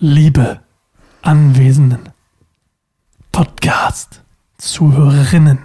[0.00, 0.60] liebe
[1.20, 2.08] anwesenden
[3.32, 5.58] Podcast-Zuhörerinnen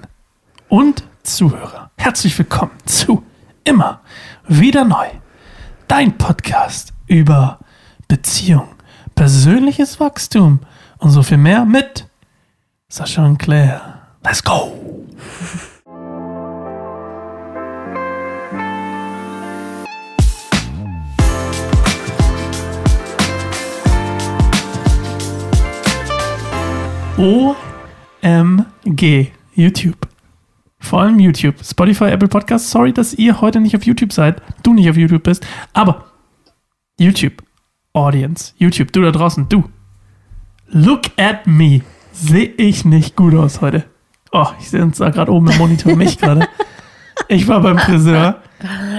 [0.67, 3.23] und Zuhörer, herzlich willkommen zu
[3.63, 4.01] Immer
[4.45, 5.07] wieder neu.
[5.87, 7.59] Dein Podcast über
[8.09, 8.67] Beziehung,
[9.15, 10.59] persönliches Wachstum
[10.97, 12.09] und so viel mehr mit
[12.89, 14.01] Sascha und Claire.
[14.21, 15.07] Let's go!
[27.17, 27.55] OMG.
[29.53, 30.07] YouTube.
[30.79, 31.55] Vor allem YouTube.
[31.63, 32.69] Spotify, Apple Podcasts.
[32.69, 34.41] Sorry, dass ihr heute nicht auf YouTube seid.
[34.63, 35.47] Du nicht auf YouTube bist.
[35.73, 36.05] Aber
[36.99, 37.41] YouTube.
[37.93, 38.53] Audience.
[38.57, 38.91] YouTube.
[38.91, 39.47] Du da draußen.
[39.47, 39.63] Du.
[40.67, 41.81] Look at me.
[42.11, 43.85] Sehe ich nicht gut aus heute.
[44.33, 46.49] Oh, ich sehe uns da gerade oben im Monitor mich gerade.
[47.29, 48.41] Ich war beim Friseur.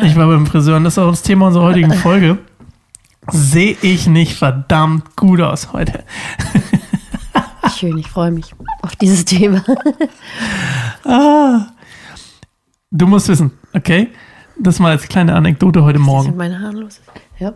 [0.03, 2.39] Ich war beim Friseur und das ist auch das Thema unserer heutigen Folge.
[3.28, 6.03] Sehe ich nicht verdammt gut aus heute.
[7.77, 9.62] Schön, ich freue mich auf dieses Thema.
[11.05, 11.67] ah.
[12.91, 14.09] Du musst wissen, okay?
[14.59, 16.20] Das mal als kleine Anekdote heute Morgen.
[16.20, 17.03] Was ist mit meinen Haaren los?
[17.39, 17.53] Ja.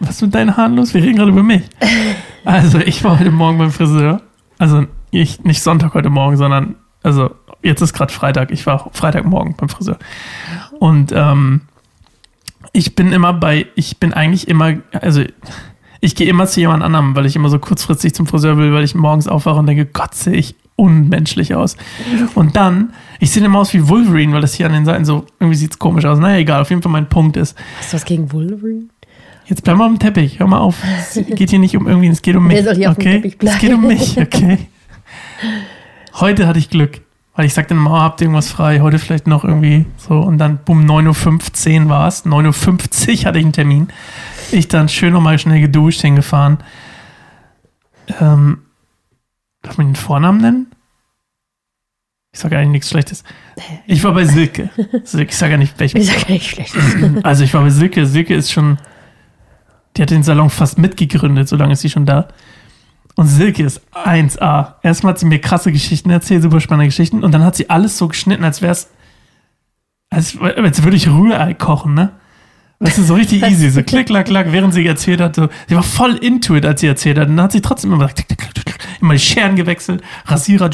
[0.00, 0.92] Was ist mit deinen Haaren los?
[0.92, 1.62] Wir reden gerade über mich.
[2.46, 4.20] Also, ich war heute Morgen beim Friseur.
[4.58, 8.50] Also, ich, nicht Sonntag heute Morgen, sondern, also, jetzt ist gerade Freitag.
[8.50, 9.98] Ich war Freitagmorgen beim Friseur.
[10.78, 11.62] Und ähm,
[12.72, 15.24] ich bin immer bei, ich bin eigentlich immer, also
[16.04, 18.84] ich gehe immer zu jemand anderem, weil ich immer so kurzfristig zum Friseur will, weil
[18.84, 21.76] ich morgens aufwache und denke, Gott, sehe ich unmenschlich aus.
[22.34, 25.24] Und dann, ich sehe immer aus wie Wolverine, weil das hier an den Seiten so,
[25.40, 26.18] irgendwie sieht es komisch aus.
[26.18, 27.56] Naja, egal, auf jeden Fall mein Punkt ist.
[27.78, 28.84] Hast du was gegen Wolverine?
[29.46, 30.76] Jetzt bleib mal am Teppich, hör mal auf.
[30.98, 32.62] Es geht hier nicht um irgendwie, es geht um mich.
[32.64, 33.16] soll hier okay?
[33.16, 34.58] Auf dem es geht um mich, okay?
[36.14, 37.00] Heute hatte ich Glück,
[37.34, 38.80] weil ich sagte immer, oh, habt ihr irgendwas frei?
[38.80, 40.18] Heute vielleicht noch irgendwie so.
[40.18, 42.26] Und dann, bumm, 9.15 Uhr war es.
[42.26, 43.88] 9.50 Uhr hatte ich einen Termin.
[44.52, 46.58] Ich dann schön nochmal schnell geduscht hingefahren.
[48.20, 48.62] Ähm,
[49.62, 50.66] darf man den Vornamen nennen?
[52.32, 53.22] Ich sage eigentlich nichts Schlechtes.
[53.86, 54.68] Ich war bei Silke.
[55.04, 55.98] Silke ich sage ja nicht welchen.
[55.98, 56.82] Ich sage ja nicht Schlechtes.
[57.22, 58.06] Also ich war bei Silke.
[58.06, 58.78] Silke ist schon,
[59.96, 62.28] die hat den Salon fast mitgegründet, so lange ist sie schon da.
[63.14, 64.74] Und Silke ist 1A.
[64.82, 67.22] Erstmal hat sie mir krasse Geschichten erzählt, super spannende Geschichten.
[67.22, 68.90] Und dann hat sie alles so geschnitten, als wäre es,
[70.10, 72.10] als, als würde ich Rührei kochen, ne?
[72.84, 75.36] Das ist so richtig easy, so klick, klack, klack, während sie erzählt hat.
[75.36, 77.28] So, sie war voll into it, als sie erzählt hat.
[77.28, 78.10] Und dann hat sie trotzdem immer,
[79.00, 80.68] immer die Scheren gewechselt, Rasierer,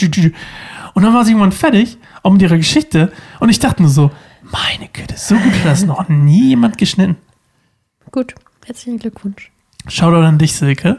[0.94, 3.12] und dann war sie irgendwann fertig, auch mit ihrer Geschichte.
[3.38, 4.10] Und ich dachte nur so,
[4.43, 7.16] meine Güte, so gut hat das noch nie jemand geschnitten.
[8.10, 8.34] Gut,
[8.66, 9.53] herzlichen Glückwunsch.
[9.87, 10.98] Shoutout an dich, Silke.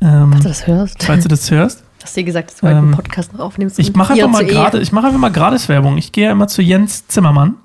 [0.00, 1.02] Ähm, falls du das hörst.
[1.02, 1.84] Falls du das hörst.
[2.02, 3.78] Hast du dir gesagt, dass du ähm, einen Podcast noch aufnimmst?
[3.78, 5.96] Ich mache einfach, mal grade, ich mach einfach mal Gratis-Werbung.
[5.98, 7.56] Ich gehe ja immer zu Jens Zimmermann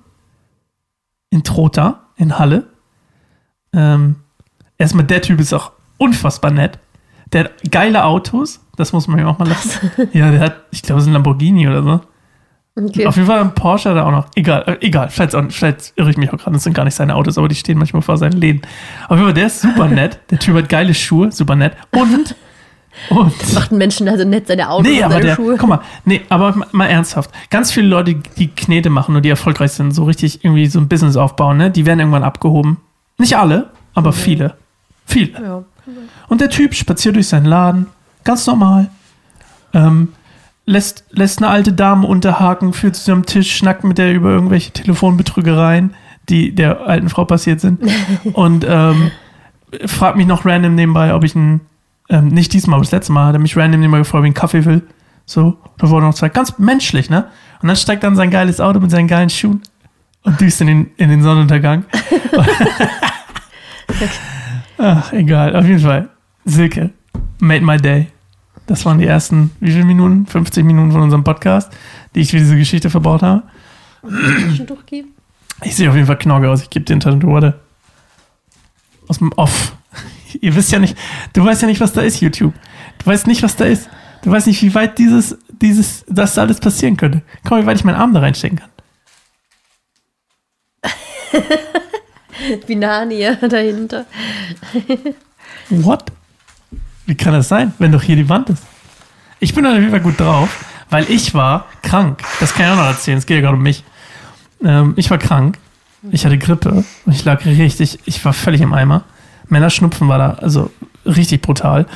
[1.30, 2.69] in Trotha, in Halle.
[3.74, 4.16] Ähm,
[4.78, 6.80] erstmal, der Typ ist auch unfassbar nett.
[7.32, 9.92] Der hat geile Autos, das muss man ja auch mal lassen.
[10.14, 12.02] ja, der hat, ich glaube, es ist ein Lamborghini oder so.
[12.76, 13.08] Okay.
[13.08, 14.28] Auf jeden Fall ein Porsche da auch noch.
[14.36, 15.10] Egal, äh, egal.
[15.10, 16.54] Vielleicht, auch, vielleicht irre ich mich auch gerade.
[16.54, 18.62] Das sind gar nicht seine Autos, aber die stehen manchmal vor seinen Läden.
[19.06, 20.20] Auf jeden Fall, der ist super nett.
[20.30, 21.74] Der Typ hat geile Schuhe, super nett.
[21.92, 22.36] Und.
[23.10, 25.58] und das macht einen Menschen also nett, seine Autos nee, und aber der, Schuhe.
[25.58, 27.32] Guck mal, nee, aber mal ernsthaft.
[27.50, 30.88] Ganz viele Leute, die Knete machen und die erfolgreich sind, so richtig irgendwie so ein
[30.88, 31.72] Business aufbauen, ne?
[31.72, 32.78] Die werden irgendwann abgehoben.
[33.20, 34.20] Nicht alle, aber okay.
[34.20, 34.56] viele.
[35.06, 35.32] Viele.
[35.34, 35.64] Ja.
[36.28, 37.88] Und der Typ spaziert durch seinen Laden,
[38.24, 38.90] ganz normal.
[39.74, 40.14] Ähm,
[40.66, 44.72] lässt, lässt eine alte Dame unterhaken, führt zu einem Tisch, schnackt mit der über irgendwelche
[44.72, 45.96] Telefonbetrügereien,
[46.30, 47.82] die der alten Frau passiert sind.
[48.34, 49.12] und ähm,
[49.86, 51.62] fragt mich noch random nebenbei, ob ich ein,
[52.10, 54.30] ähm, nicht diesmal, aber das letzte Mal, hat er mich random nebenbei gefragt, ob ich
[54.30, 54.84] einen Kaffee will.
[55.26, 57.28] So, da wurde noch zwei, ganz menschlich, ne?
[57.62, 59.62] Und dann steigt dann sein geiles Auto mit seinen geilen Schuhen
[60.24, 61.84] und düst in den, in den Sonnenuntergang.
[64.78, 66.10] Ach, egal, auf jeden Fall.
[66.46, 66.92] Silke,
[67.40, 68.08] made my day.
[68.66, 70.26] Das waren die ersten, wie viele Minuten?
[70.26, 71.72] 50 Minuten von unserem Podcast,
[72.14, 73.44] die ich für diese Geschichte verbaut habe.
[75.64, 76.62] Ich sehe auf jeden Fall knorke aus.
[76.62, 77.60] Ich gebe dir ein Tattoo, warte.
[79.08, 79.76] Aus dem Off.
[80.42, 80.96] Ihr wisst ja nicht,
[81.34, 82.54] du weißt ja nicht, was da ist, YouTube.
[83.00, 83.90] Du weißt nicht, was da ist.
[84.24, 87.24] Du weißt nicht, wie weit dieses, dieses, das alles passieren könnte.
[87.50, 88.70] Mal, wie weit ich meinen Arm da reinstecken kann.
[92.68, 94.06] Binania dahinter.
[95.70, 96.06] What?
[97.06, 98.64] Wie kann das sein, wenn doch hier die Wand ist?
[99.40, 102.22] Ich bin auf jeden Fall gut drauf, weil ich war krank.
[102.40, 103.18] Das kann ich auch noch erzählen.
[103.18, 103.84] Es geht ja gerade um mich.
[104.64, 105.58] Ähm, ich war krank.
[106.12, 106.84] Ich hatte Grippe.
[107.06, 109.04] Und ich lag richtig, ich war völlig im Eimer.
[109.48, 110.72] Männerschnupfen war da, also
[111.06, 111.88] richtig brutal.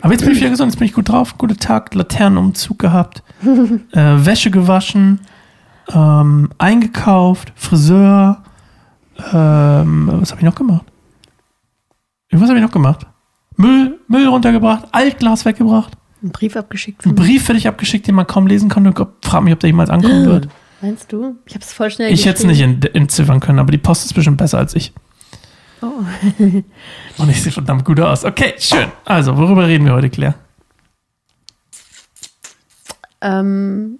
[0.00, 1.36] Aber jetzt bin ich wieder gesund, jetzt bin ich gut drauf.
[1.38, 3.22] Guter Tag, Laternenumzug gehabt,
[3.92, 5.20] äh, Wäsche gewaschen,
[5.92, 8.42] ähm, eingekauft, Friseur,
[9.18, 10.86] ähm, was habe ich noch gemacht?
[12.30, 13.06] Was habe ich noch gemacht?
[13.56, 15.94] Müll, Müll runtergebracht, Altglas weggebracht.
[16.22, 17.04] Einen Brief abgeschickt.
[17.04, 18.92] Einen Brief für dich abgeschickt, den man kaum lesen konnte.
[19.22, 20.48] Frag mich, ob der jemals ankommen wird.
[20.80, 21.36] Meinst du?
[21.46, 22.60] Ich habe es voll schnell Ich hätte es nicht
[22.94, 24.92] entziffern können, aber die Post ist bestimmt besser als ich.
[25.82, 26.02] Oh.
[27.18, 28.24] Und ich sehe verdammt gut aus.
[28.24, 28.88] Okay, schön.
[29.04, 30.34] Also, worüber reden wir heute, Claire?
[33.20, 33.98] Ähm,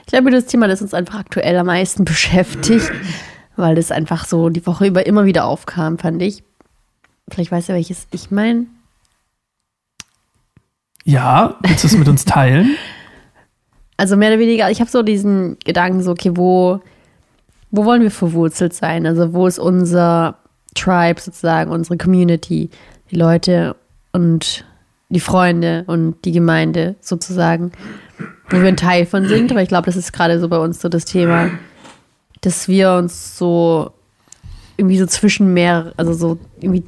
[0.00, 2.90] ich glaube, das Thema, das uns einfach aktuell am meisten beschäftigt,
[3.58, 6.42] weil das einfach so die Woche über immer wieder aufkam, fand ich.
[7.28, 8.66] Vielleicht weißt du, welches ich meine.
[11.04, 12.76] Ja, willst du es mit uns teilen?
[13.96, 16.80] Also mehr oder weniger, ich habe so diesen Gedanken, so, okay, wo,
[17.70, 19.06] wo wollen wir verwurzelt sein?
[19.06, 20.38] Also wo ist unser
[20.74, 22.70] Tribe sozusagen, unsere Community,
[23.10, 23.74] die Leute
[24.12, 24.64] und
[25.08, 27.72] die Freunde und die Gemeinde sozusagen,
[28.50, 29.50] wo wir ein Teil von sind.
[29.50, 31.50] Aber ich glaube, das ist gerade so bei uns so das Thema,
[32.40, 33.92] dass wir uns so
[34.76, 36.84] irgendwie so zwischen mehr, also so irgendwie,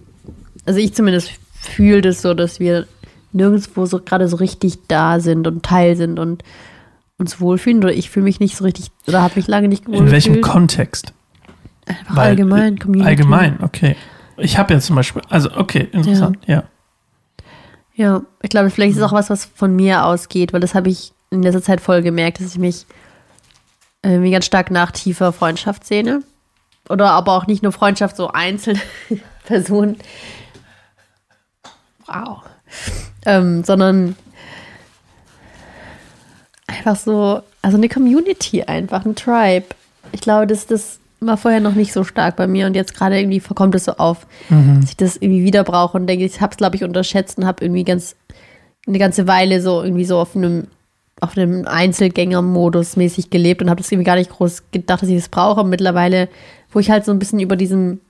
[0.64, 2.86] also ich zumindest fühle das so, dass wir
[3.32, 6.42] nirgendwo so gerade so richtig da sind und Teil sind und
[7.18, 7.82] uns wohlfühlen.
[7.82, 10.08] Oder ich fühle mich nicht so richtig, oder habe mich lange nicht wohlgefühlt.
[10.08, 11.12] In welchem Kontext?
[11.86, 13.08] Einfach Weil, allgemein, Community.
[13.08, 13.96] Allgemein, okay.
[14.36, 16.54] Ich habe ja zum Beispiel, also okay, interessant, ja.
[16.54, 16.64] ja.
[17.94, 20.88] Ja, ich glaube, vielleicht ist es auch was, was von mir ausgeht, weil das habe
[20.88, 22.86] ich in letzter Zeit voll gemerkt, dass ich mich
[24.02, 26.22] irgendwie ganz stark nach tiefer Freundschaft sehne.
[26.88, 28.80] Oder aber auch nicht nur Freundschaft, so einzelne
[29.44, 29.98] Personen.
[32.06, 32.42] Wow.
[33.26, 34.16] Ähm, sondern
[36.66, 39.66] einfach so, also eine Community einfach, ein Tribe.
[40.12, 43.18] Ich glaube, dass das war vorher noch nicht so stark bei mir und jetzt gerade
[43.18, 44.80] irgendwie kommt es so auf, mhm.
[44.80, 47.46] dass ich das irgendwie wieder brauche und denke, ich habe es, glaube ich, unterschätzt und
[47.46, 48.16] habe irgendwie ganz
[48.86, 50.66] eine ganze Weile so irgendwie so auf einem
[51.20, 55.16] auf einem Einzelgänger-Modus mäßig gelebt und habe das irgendwie gar nicht groß gedacht, dass ich
[55.16, 55.64] das brauche.
[55.64, 56.28] Mittlerweile,
[56.72, 58.00] wo ich halt so ein bisschen über diesen,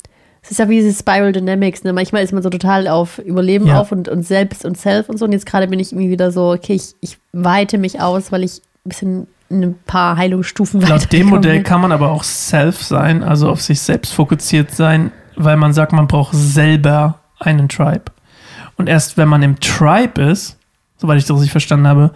[0.42, 1.92] es ist ja wie diese Spiral Dynamics, ne?
[1.92, 3.80] Manchmal ist man so total auf Überleben ja.
[3.80, 5.24] auf und, und selbst und self und so.
[5.24, 8.44] Und jetzt gerade bin ich irgendwie wieder so, okay, ich, ich weite mich aus, weil
[8.44, 10.94] ich ein bisschen ein paar Heilungsstufen weiter.
[10.94, 15.12] Laut dem Modell kann man aber auch self sein, also auf sich selbst fokussiert sein,
[15.36, 18.04] weil man sagt, man braucht selber einen Tribe.
[18.76, 20.56] Und erst wenn man im Tribe ist,
[20.96, 22.12] soweit ich das richtig verstanden habe,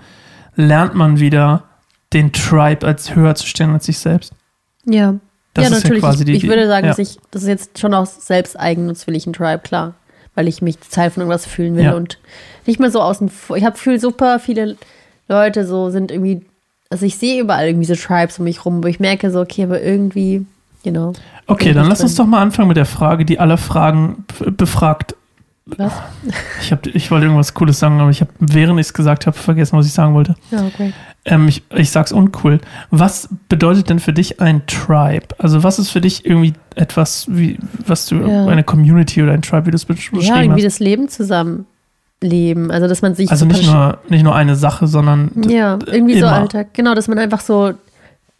[0.56, 1.64] lernt man wieder
[2.12, 4.32] den Tribe als höher zu stellen als sich selbst.
[4.84, 5.14] Ja.
[5.54, 6.02] Das ja, ist natürlich.
[6.02, 6.90] Ja quasi ich, die, ich würde sagen, ja.
[6.90, 9.94] dass ich, das ist jetzt schon auch selbsteigennutz will ich einen Tribe, klar.
[10.34, 11.94] Weil ich mich Teil von irgendwas fühlen will ja.
[11.94, 12.18] und
[12.66, 13.56] nicht mehr so außen vor.
[13.56, 14.76] Ich habe viel super viele
[15.28, 16.44] Leute so sind irgendwie
[16.94, 19.64] also ich sehe überall irgendwie so Tribes um mich rum, wo ich merke so, okay,
[19.64, 20.46] aber irgendwie,
[20.84, 21.12] you know.
[21.48, 22.06] Okay, dann lass drin.
[22.06, 24.24] uns doch mal anfangen mit der Frage, die alle Fragen
[24.56, 25.16] befragt.
[25.66, 25.92] Was?
[26.60, 29.36] Ich, hab, ich wollte irgendwas Cooles sagen, aber ich habe, während ich es gesagt habe,
[29.36, 30.34] vergessen, was ich sagen wollte.
[30.52, 30.70] Oh.
[31.24, 32.60] Ähm, ich, ich sag's uncool.
[32.90, 35.28] Was bedeutet denn für dich ein Tribe?
[35.38, 38.46] Also was ist für dich irgendwie etwas, wie, was du, ja.
[38.46, 40.28] eine Community oder ein Tribe, wie du es beschrieben hast?
[40.28, 41.66] Ja, irgendwie das Leben zusammen
[42.20, 42.70] leben.
[42.70, 43.30] Also, dass man sich.
[43.30, 45.30] Also nicht nur, nicht nur eine Sache, sondern.
[45.48, 46.28] Ja, irgendwie immer.
[46.28, 46.68] so Alltag.
[46.72, 47.74] Genau, dass man einfach so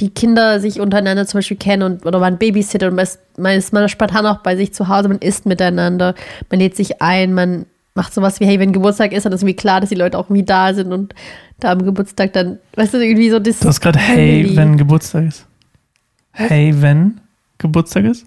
[0.01, 2.97] die Kinder sich untereinander zum Beispiel kennen und oder man Babysitter und
[3.39, 6.15] man ist man spontan auch bei sich zu Hause, man isst miteinander,
[6.51, 9.57] man lädt sich ein, man macht sowas wie, hey, wenn Geburtstag ist, dann ist irgendwie
[9.57, 11.15] klar, dass die Leute auch irgendwie da sind und
[11.61, 13.61] da am Geburtstag dann, weißt du, irgendwie so das.
[13.61, 15.47] Du hast gerade hey, wenn Geburtstag ist.
[16.33, 17.21] Hey, wenn
[17.59, 18.27] Geburtstag ist?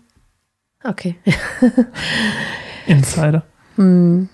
[0.85, 1.15] Okay.
[2.87, 3.43] Insider.
[3.75, 4.29] Hm.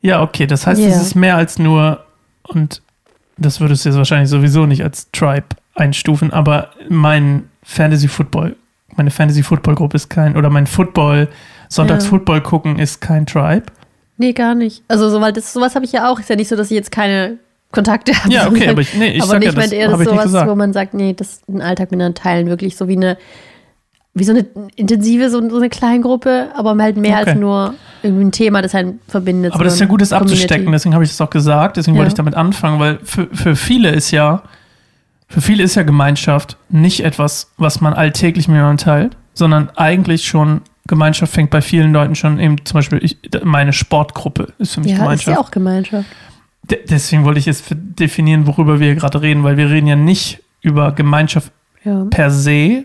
[0.00, 0.90] Ja, okay, das heißt, yeah.
[0.90, 2.04] es ist mehr als nur,
[2.44, 2.82] und
[3.36, 8.56] das würdest du jetzt wahrscheinlich sowieso nicht als Tribe einstufen, aber mein Fantasy Football,
[8.96, 11.28] meine Fantasy Football Gruppe ist kein, oder mein Football,
[11.68, 12.10] Sonntags ja.
[12.10, 13.64] Football gucken ist kein Tribe.
[14.18, 14.82] Nee, gar nicht.
[14.88, 16.20] Also, soweit das, sowas habe ich ja auch.
[16.20, 17.38] Ist ja nicht so, dass ich jetzt keine
[17.72, 18.32] Kontakte habe.
[18.32, 20.54] Ja, okay, aber ich, nee, ich aber sag nicht, ja, das eher das sowas, wo
[20.54, 23.16] man sagt, nee, das ist ein Alltag mit Teilen, wirklich so wie eine
[24.14, 24.44] wie so eine
[24.76, 27.30] intensive, so, so eine Kleingruppe, aber halt mehr okay.
[27.30, 29.54] als nur irgendwie ein Thema, das einen verbindet.
[29.54, 32.00] Aber das ist ja gut, das abzustecken, deswegen habe ich das auch gesagt, deswegen ja.
[32.00, 34.42] wollte ich damit anfangen, weil für, für viele ist ja,
[35.32, 40.26] für viele ist ja Gemeinschaft nicht etwas, was man alltäglich mit jemandem teilt, sondern eigentlich
[40.26, 44.80] schon Gemeinschaft fängt bei vielen Leuten schon eben, zum Beispiel ich, meine Sportgruppe ist für
[44.80, 45.26] mich ja, Gemeinschaft.
[45.28, 46.08] Ja, ist ja auch Gemeinschaft.
[46.70, 50.42] De deswegen wollte ich jetzt definieren, worüber wir gerade reden, weil wir reden ja nicht
[50.60, 51.50] über Gemeinschaft
[51.82, 52.04] ja.
[52.10, 52.84] per se,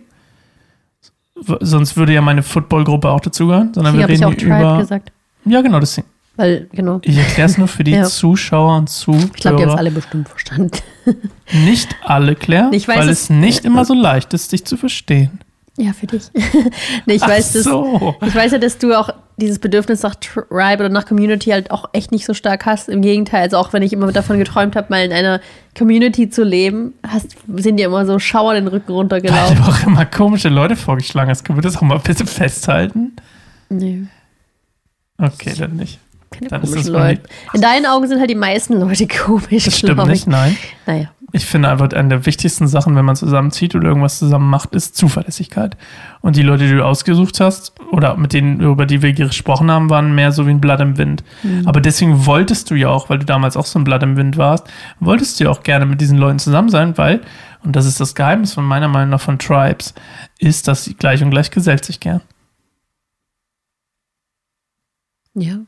[1.60, 4.78] sonst würde ja meine Footballgruppe auch dazugehören, sondern Hier wir reden ich auch Tribe über.
[4.78, 5.12] Gesagt.
[5.44, 6.02] Ja, genau, das
[6.38, 7.02] Weil, genau.
[7.04, 8.06] Ich erkläre es nur für die ja.
[8.06, 9.26] Zuschauer und Zuhörer.
[9.36, 10.72] Ich glaube, die haben es alle bestimmt verstanden.
[11.66, 15.40] Nicht alle, Claire, weiß, weil es nicht immer so leicht ist, dich zu verstehen.
[15.80, 16.24] Ja, für dich.
[17.06, 18.16] nee, ich, weiß, so.
[18.20, 21.70] dass, ich weiß ja, dass du auch dieses Bedürfnis nach Tribe oder nach Community halt
[21.70, 22.90] auch echt nicht so stark hast.
[22.90, 25.40] Im Gegenteil, also auch wenn ich immer davon geträumt habe, mal in einer
[25.78, 29.60] Community zu leben, hast, sind dir immer so Schauer den Rücken runtergelaufen.
[29.60, 31.46] Weil du auch immer komische Leute vorgeschlagen hast.
[31.46, 33.16] Können wir das auch mal ein bisschen festhalten?
[33.70, 34.08] Nee.
[35.20, 36.00] Okay, dann nicht.
[36.38, 37.22] Keine Dann komischen Leute.
[37.54, 39.66] In deinen Augen sind halt die meisten Leute komisch.
[39.66, 40.58] Das stimmt nicht, nein.
[40.86, 41.10] Naja.
[41.34, 44.96] Ich finde einfach, eine der wichtigsten Sachen, wenn man zusammenzieht oder irgendwas zusammen macht, ist
[44.96, 45.76] Zuverlässigkeit.
[46.22, 49.90] Und die Leute, die du ausgesucht hast, oder mit denen, über die wir gesprochen haben,
[49.90, 51.24] waren mehr so wie ein Blatt im Wind.
[51.44, 51.68] Mhm.
[51.68, 54.38] Aber deswegen wolltest du ja auch, weil du damals auch so ein Blatt im Wind
[54.38, 54.68] warst,
[55.02, 57.22] wolltest du ja auch gerne mit diesen Leuten zusammen sein, weil,
[57.64, 59.94] und das ist das Geheimnis von meiner Meinung nach von Tribes,
[60.40, 62.22] ist, dass sie gleich und gleich gesellt sich gern.
[65.34, 65.60] Ja.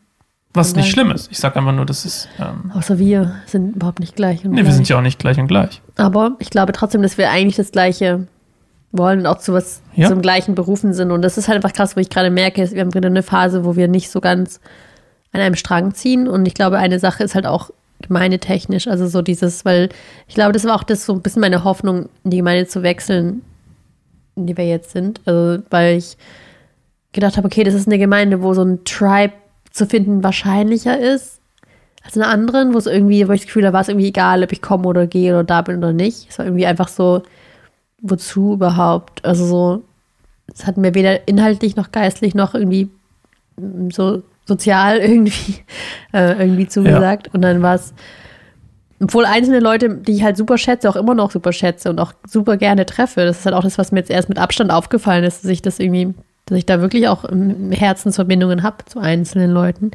[0.53, 1.31] Was nicht schlimm ist.
[1.31, 2.27] Ich sage einfach nur, das ist.
[2.39, 4.43] Ähm, Außer wir sind überhaupt nicht gleich.
[4.43, 4.65] Und nee, gleich.
[4.67, 5.81] wir sind ja auch nicht gleich und gleich.
[5.95, 8.27] Aber ich glaube trotzdem, dass wir eigentlich das Gleiche
[8.91, 10.07] wollen und auch zu was ja.
[10.07, 11.11] zum gleichen berufen sind.
[11.11, 13.63] Und das ist halt einfach krass, wo ich gerade merke, wir haben gerade eine Phase,
[13.63, 14.59] wo wir nicht so ganz
[15.31, 16.27] an einem Strang ziehen.
[16.27, 17.69] Und ich glaube, eine Sache ist halt auch
[18.01, 18.87] gemeindetechnisch.
[18.87, 19.89] Also so dieses, weil
[20.27, 22.81] ich glaube, das war auch das so ein bisschen meine Hoffnung, in die Gemeinde zu
[22.81, 23.43] wechseln,
[24.35, 25.21] in die wir jetzt sind.
[25.25, 26.17] Also, weil ich
[27.11, 29.33] gedacht habe, okay, das ist eine Gemeinde, wo so ein Tribe
[29.79, 31.39] zu finden wahrscheinlicher ist
[32.03, 34.43] als in anderen, wo es irgendwie, wo ich das Gefühl habe, war es irgendwie egal,
[34.43, 36.27] ob ich komme oder gehe oder da bin oder nicht.
[36.29, 37.23] Es war irgendwie einfach so,
[38.01, 39.23] wozu überhaupt?
[39.25, 39.83] Also so,
[40.53, 42.89] es hat mir weder inhaltlich noch geistlich noch irgendwie
[43.89, 45.55] so sozial irgendwie,
[46.13, 47.27] äh, irgendwie zugesagt.
[47.27, 47.33] Ja.
[47.33, 47.93] Und dann war es,
[49.01, 52.13] obwohl einzelne Leute, die ich halt super schätze, auch immer noch super schätze und auch
[52.27, 53.25] super gerne treffe.
[53.25, 55.61] Das ist halt auch das, was mir jetzt erst mit Abstand aufgefallen ist, dass ich
[55.61, 56.13] das irgendwie
[56.49, 57.25] dass ich da wirklich auch
[57.71, 59.91] Herzensverbindungen habe zu einzelnen Leuten.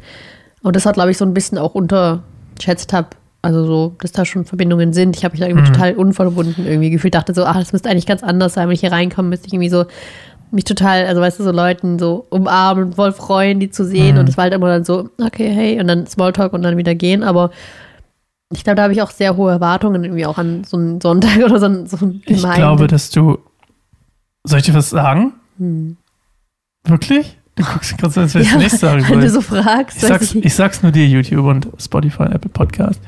[0.61, 3.09] Und das hat, glaube ich, so ein bisschen auch unterschätzt habe.
[3.41, 5.15] Also so, dass da schon Verbindungen sind.
[5.15, 5.73] Ich habe mich da irgendwie mhm.
[5.73, 7.13] total unverbunden irgendwie gefühlt.
[7.13, 8.67] Dachte so, ach, das müsste eigentlich ganz anders sein.
[8.67, 9.85] Wenn ich hier reinkomme, müsste ich irgendwie so
[10.51, 14.15] mich total, also weißt du, so Leuten so umarmen, voll freuen, die zu sehen.
[14.15, 14.21] Mhm.
[14.21, 16.95] Und es war halt immer dann so, okay, hey, und dann Smalltalk und dann wieder
[16.95, 17.21] gehen.
[17.21, 17.51] Aber
[18.51, 21.37] ich glaube, da habe ich auch sehr hohe Erwartungen irgendwie auch an so einen Sonntag
[21.45, 23.37] oder so einen, so einen Ich glaube, dass du,
[24.43, 25.33] soll ich dir was sagen?
[25.57, 25.97] Hm.
[26.85, 27.37] Wirklich?
[27.55, 29.97] Du guckst gerade so, als wäre ja, nicht sagen Wenn du so fragst.
[29.97, 32.99] Ich sag's, ich sag's nur dir, YouTube und Spotify und Apple Podcast.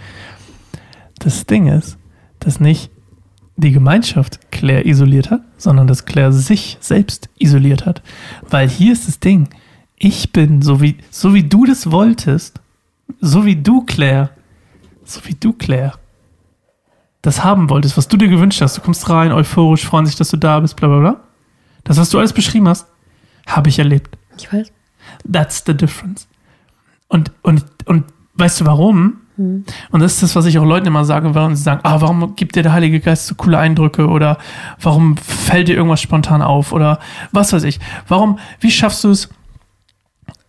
[1.19, 1.97] Das Ding ist,
[2.39, 2.89] dass nicht
[3.57, 8.01] die Gemeinschaft Claire isoliert hat, sondern dass Claire sich selbst isoliert hat.
[8.49, 9.49] Weil hier ist das Ding.
[9.97, 12.61] Ich bin, so wie, so wie du das wolltest,
[13.19, 14.29] so wie du, Claire,
[15.03, 15.93] so wie du, Claire,
[17.23, 18.77] das haben wolltest, was du dir gewünscht hast.
[18.77, 21.19] Du kommst rein, euphorisch, freuen sich, dass du da bist, bla bla bla.
[21.83, 22.85] Das, was du alles beschrieben hast,
[23.47, 24.17] habe ich erlebt.
[24.37, 24.71] Ich weiß.
[25.31, 26.27] That's the difference.
[27.07, 29.21] Und, und, und weißt du warum?
[29.37, 29.63] Hm.
[29.91, 32.35] Und das ist das, was ich auch Leuten immer sage, warum sie sagen, ah, warum
[32.35, 34.37] gibt dir der Heilige Geist so coole Eindrücke oder
[34.81, 36.99] warum fällt dir irgendwas spontan auf oder
[37.31, 37.79] was weiß ich.
[38.07, 39.29] Warum, wie schaffst du es,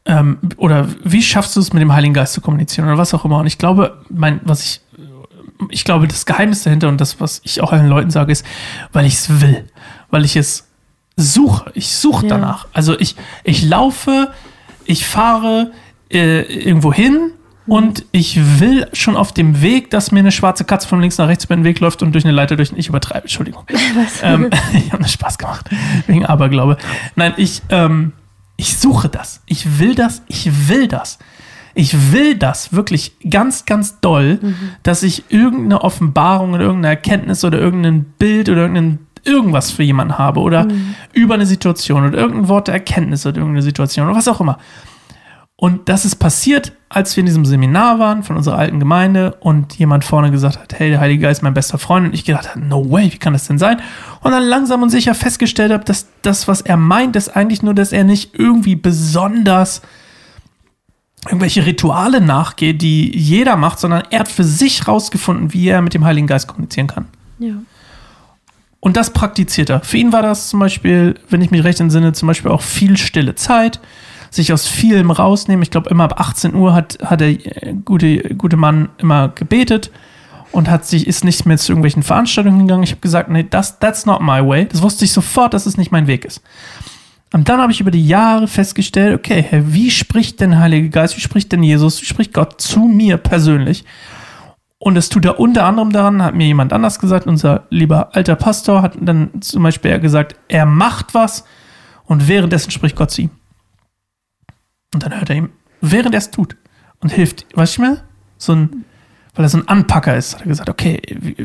[0.06, 3.24] ähm, oder wie schaffst du es mit dem Heiligen Geist zu kommunizieren oder was auch
[3.24, 3.38] immer.
[3.38, 4.80] Und ich glaube, mein, was ich,
[5.70, 8.44] ich glaube, das Geheimnis dahinter und das, was ich auch allen Leuten sage, ist,
[8.92, 9.68] weil ich es will,
[10.10, 10.67] weil ich es
[11.18, 11.70] suche.
[11.74, 12.36] Ich suche ja.
[12.36, 12.68] danach.
[12.72, 14.30] Also ich, ich laufe,
[14.84, 15.72] ich fahre
[16.10, 17.32] äh, irgendwo hin
[17.66, 17.72] mhm.
[17.72, 21.28] und ich will schon auf dem Weg, dass mir eine schwarze Katze von links nach
[21.28, 22.72] rechts über den Weg läuft und durch eine Leiter durch.
[22.76, 23.64] Ich übertreibe, Entschuldigung.
[24.22, 25.68] Ähm, ich habe mir Spaß gemacht.
[26.06, 26.78] Wegen Aberglaube.
[27.16, 28.12] Nein, ich, ähm,
[28.56, 29.42] ich suche das.
[29.46, 30.22] Ich will das.
[30.28, 31.18] Ich will das.
[31.74, 34.56] Ich will das wirklich ganz, ganz doll, mhm.
[34.82, 38.98] dass ich irgendeine Offenbarung oder irgendeine Erkenntnis oder irgendein Bild oder irgendein
[39.28, 40.94] irgendwas für jemanden habe oder mhm.
[41.12, 44.58] über eine Situation oder irgendein Wort der Erkenntnis oder irgendeine Situation oder was auch immer.
[45.60, 49.76] Und das ist passiert, als wir in diesem Seminar waren von unserer alten Gemeinde und
[49.76, 52.50] jemand vorne gesagt hat, hey, der Heilige Geist ist mein bester Freund und ich gedacht
[52.50, 53.80] habe, no way, wie kann das denn sein?
[54.20, 57.74] Und dann langsam und sicher festgestellt habe, dass das, was er meint, ist eigentlich nur,
[57.74, 59.82] dass er nicht irgendwie besonders
[61.24, 65.92] irgendwelche Rituale nachgeht, die jeder macht, sondern er hat für sich rausgefunden, wie er mit
[65.92, 67.06] dem Heiligen Geist kommunizieren kann.
[67.40, 67.54] Ja.
[68.80, 69.80] Und das praktiziert er.
[69.80, 72.96] Für ihn war das zum Beispiel, wenn ich mich recht entsinne, zum Beispiel auch viel
[72.96, 73.80] stille Zeit,
[74.30, 75.62] sich aus vielem rausnehmen.
[75.62, 79.90] Ich glaube, immer ab 18 Uhr hat, hat der äh, gute, gute Mann immer gebetet
[80.52, 82.82] und hat sich, ist nicht mehr zu irgendwelchen Veranstaltungen gegangen.
[82.82, 84.66] Ich habe gesagt, nee, das, that's not my way.
[84.66, 86.42] Das wusste ich sofort, dass es nicht mein Weg ist.
[87.32, 91.20] Und dann habe ich über die Jahre festgestellt, okay, wie spricht denn Heilige Geist, wie
[91.20, 93.84] spricht denn Jesus, wie spricht Gott zu mir persönlich?
[94.78, 98.36] Und das tut er unter anderem daran, hat mir jemand anders gesagt, unser lieber alter
[98.36, 101.44] Pastor hat dann zum Beispiel gesagt, er macht was
[102.04, 103.30] und währenddessen spricht Gott zu ihm.
[104.94, 106.56] Und dann hört er ihm, während er es tut
[107.00, 108.04] und hilft, weißt du mir?
[108.38, 108.84] So ein,
[109.34, 111.00] weil er so ein Anpacker ist, hat er gesagt, okay,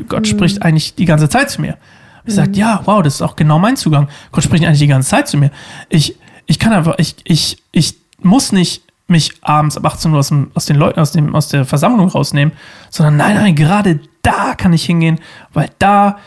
[0.08, 0.24] Gott mhm.
[0.26, 1.76] spricht eigentlich die ganze Zeit zu mir.
[2.24, 2.36] Ich mhm.
[2.36, 4.08] sage, ja, wow, das ist auch genau mein Zugang.
[4.30, 5.50] Gott spricht eigentlich die ganze Zeit zu mir.
[5.88, 10.28] Ich, ich kann einfach, ich, ich, ich muss nicht mich abends ab 18 Uhr aus,
[10.28, 12.54] dem, aus den Leuten, aus, dem, aus der Versammlung rausnehmen,
[12.90, 15.20] sondern nein, nein, gerade da kann ich hingehen,
[15.52, 16.18] weil da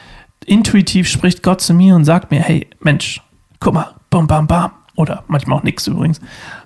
[0.46, 3.22] intuitiv spricht Gott zu mir und sagt mir, hey, Mensch,
[3.60, 4.72] guck mal, bam, bam, bam.
[4.96, 6.20] Oder manchmal auch nichts übrigens.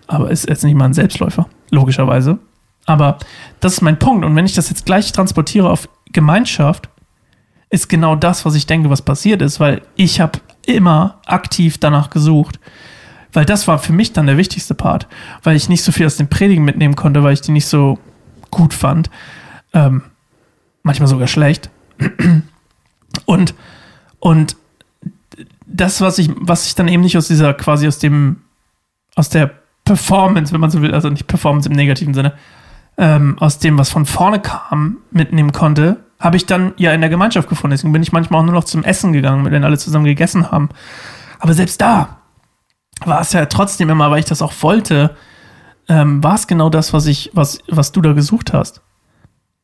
[0.08, 2.40] Aber ist jetzt nicht mal ein Selbstläufer, logischerweise.
[2.86, 3.18] Aber
[3.60, 4.26] das ist mein Punkt.
[4.26, 6.90] Und wenn ich das jetzt gleich transportiere auf Gemeinschaft,
[7.70, 12.10] ist genau das, was ich denke, was passiert ist, weil ich habe immer aktiv danach
[12.10, 12.60] gesucht.
[13.34, 15.08] Weil das war für mich dann der wichtigste Part,
[15.44, 17.98] weil ich nicht so viel aus den Predigen mitnehmen konnte, weil ich die nicht so
[18.50, 19.10] gut fand.
[19.74, 20.04] Ähm,
[20.84, 21.70] manchmal sogar schlecht.
[23.26, 23.54] Und,
[24.20, 24.56] und
[25.66, 28.38] das, was ich, was ich dann eben nicht aus dieser, quasi aus dem,
[29.16, 29.52] aus der
[29.86, 32.34] Performance, wenn man so will, also nicht Performance im negativen Sinne,
[32.98, 37.10] ähm, aus dem, was von vorne kam, mitnehmen konnte, habe ich dann ja in der
[37.10, 37.72] Gemeinschaft gefunden.
[37.72, 40.70] Deswegen bin ich manchmal auch nur noch zum Essen gegangen, wenn alle zusammen gegessen haben.
[41.40, 42.21] Aber selbst da
[43.06, 45.16] war es ja trotzdem immer, weil ich das auch wollte,
[45.90, 48.82] ähm, war es genau das, was ich, was, was du da gesucht hast.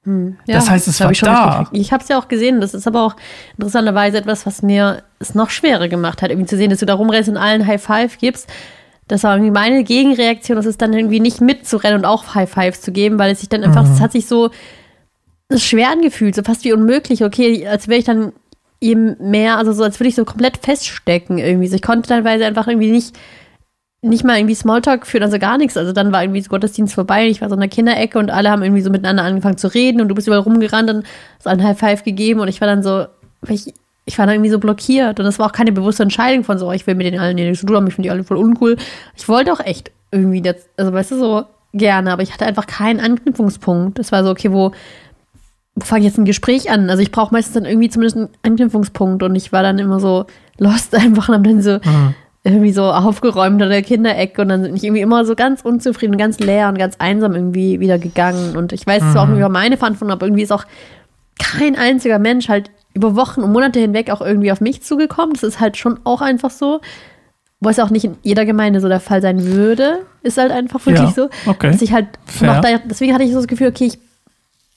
[0.04, 1.68] Hm, ja, das heißt, es war ich da.
[1.72, 2.62] Ich habe es ja auch gesehen.
[2.62, 3.16] Das ist aber auch
[3.58, 6.94] interessanterweise etwas, was mir es noch schwerer gemacht hat, irgendwie zu sehen, dass du da
[6.94, 8.50] rumrennst und allen High Five gibst.
[9.08, 12.82] Das war irgendwie meine Gegenreaktion, das ist dann irgendwie nicht mitzurennen und auch High Fives
[12.82, 14.00] zu geben, weil es sich dann einfach, es mhm.
[14.02, 14.50] hat sich so
[15.56, 17.24] schwer angefühlt, so fast wie unmöglich.
[17.24, 18.34] Okay, als wäre ich dann
[18.80, 21.68] eben mehr, also so als würde ich so komplett feststecken irgendwie.
[21.68, 23.16] So, ich konnte teilweise einfach irgendwie nicht
[24.02, 25.76] nicht mal irgendwie Smalltalk führen, also gar nichts.
[25.76, 28.30] Also dann war irgendwie das Gottesdienst vorbei und ich war so in der Kinderecke und
[28.30, 31.06] alle haben irgendwie so miteinander angefangen zu reden und du bist überall rumgerannt und
[31.38, 33.08] hast einen High Five gegeben und ich war dann so,
[33.48, 33.74] ich,
[34.06, 36.70] ich war dann irgendwie so blockiert und das war auch keine bewusste Entscheidung von so,
[36.70, 38.38] oh, ich will mit den allen nichts zu tun haben, ich finde die alle voll
[38.38, 38.78] uncool.
[39.16, 42.68] Ich wollte auch echt irgendwie das, also weißt du, so gerne, aber ich hatte einfach
[42.68, 44.00] keinen Anknüpfungspunkt.
[44.00, 44.72] Es war so, okay, wo
[45.80, 46.90] fange jetzt ein Gespräch an?
[46.90, 50.26] Also ich brauche meistens dann irgendwie zumindest einen Anknüpfungspunkt und ich war dann immer so
[50.58, 52.14] lost einfach und hab dann so mhm.
[52.44, 56.18] irgendwie so aufgeräumt an der Kinderecke und dann bin ich irgendwie immer so ganz unzufrieden,
[56.18, 59.10] ganz leer und ganz einsam irgendwie wieder gegangen und ich weiß, es mhm.
[59.10, 60.66] ist auch über meine Verantwortung, aber irgendwie ist auch
[61.40, 65.34] kein einziger Mensch halt über Wochen und Monate hinweg auch irgendwie auf mich zugekommen.
[65.34, 66.82] Das ist halt schon auch einfach so.
[67.60, 70.86] Wo es auch nicht in jeder Gemeinde so der Fall sein würde, ist halt einfach
[70.86, 71.30] wirklich ja, so.
[71.48, 71.72] Okay.
[71.72, 72.08] Dass ich halt
[72.40, 74.00] da, deswegen hatte ich so das Gefühl, okay, ich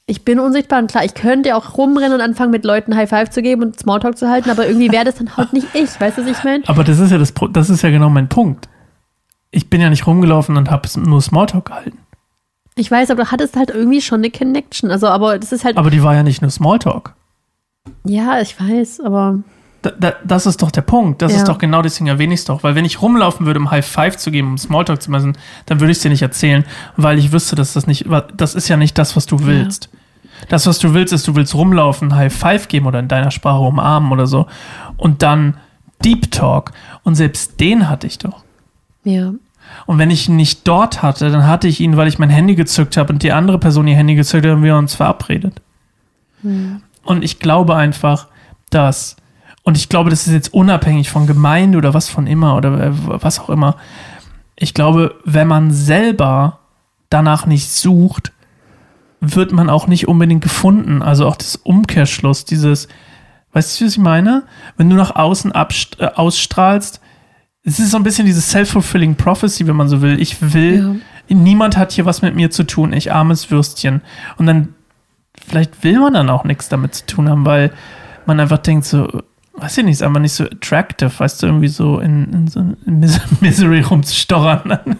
[0.07, 3.30] ich bin unsichtbar und klar, ich könnte auch rumrennen und anfangen, mit Leuten High Five
[3.30, 6.19] zu geben und Smalltalk zu halten, aber irgendwie wäre das dann halt nicht ich, weißt
[6.19, 6.65] du, was ich meine?
[6.67, 8.69] Aber das ist ja das, das ist ja genau mein Punkt.
[9.52, 11.99] Ich bin ja nicht rumgelaufen und habe nur Smalltalk gehalten.
[12.76, 14.91] Ich weiß, aber du hattest halt irgendwie schon eine Connection.
[14.91, 15.76] Also, aber das ist halt.
[15.76, 17.15] Aber die war ja nicht nur Smalltalk.
[18.04, 19.41] Ja, ich weiß, aber.
[19.82, 21.23] Da, da, das ist doch der Punkt.
[21.23, 21.38] Das ja.
[21.38, 22.62] ist doch genau deswegen erwähne ich es doch.
[22.62, 25.80] Weil wenn ich rumlaufen würde, um High Five zu geben, um Smalltalk zu messen, dann
[25.80, 26.64] würde ich es dir nicht erzählen,
[26.97, 29.88] weil ich wüsste, dass das nicht, das ist ja nicht das, was du willst.
[29.93, 29.99] Ja.
[30.49, 33.60] Das, was du willst, ist, du willst rumlaufen, High Five geben oder in deiner Sprache
[33.60, 34.47] umarmen oder so.
[34.97, 35.56] Und dann
[36.04, 36.73] Deep Talk.
[37.02, 38.43] Und selbst den hatte ich doch.
[39.04, 39.32] Ja.
[39.86, 42.54] Und wenn ich ihn nicht dort hatte, dann hatte ich ihn, weil ich mein Handy
[42.54, 45.60] gezückt habe und die andere Person ihr Handy gezückt hat und wir uns verabredet.
[46.43, 46.82] Mhm.
[47.04, 48.26] Und ich glaube einfach,
[48.71, 49.16] dass,
[49.62, 53.38] und ich glaube, das ist jetzt unabhängig von Gemeinde oder was von immer oder was
[53.40, 53.76] auch immer.
[54.56, 56.60] Ich glaube, wenn man selber
[57.10, 58.32] danach nicht sucht,
[59.20, 61.02] wird man auch nicht unbedingt gefunden.
[61.02, 62.88] Also auch das Umkehrschluss, dieses,
[63.52, 64.44] weißt du, was ich meine?
[64.76, 67.00] Wenn du nach außen äh, ausstrahlst,
[67.62, 70.20] es ist so ein bisschen dieses self-fulfilling prophecy, wenn man so will.
[70.20, 71.36] Ich will, ja.
[71.36, 74.00] niemand hat hier was mit mir zu tun, ich armes Würstchen.
[74.38, 74.75] Und dann,
[75.46, 77.73] vielleicht will man dann auch nichts damit zu tun haben, weil
[78.25, 79.23] man einfach denkt so,
[79.54, 82.60] weiß ich nicht, ist einfach nicht so attractive, weißt du, irgendwie so in, in so
[82.60, 83.00] in
[83.41, 84.99] Misery rumzustochern.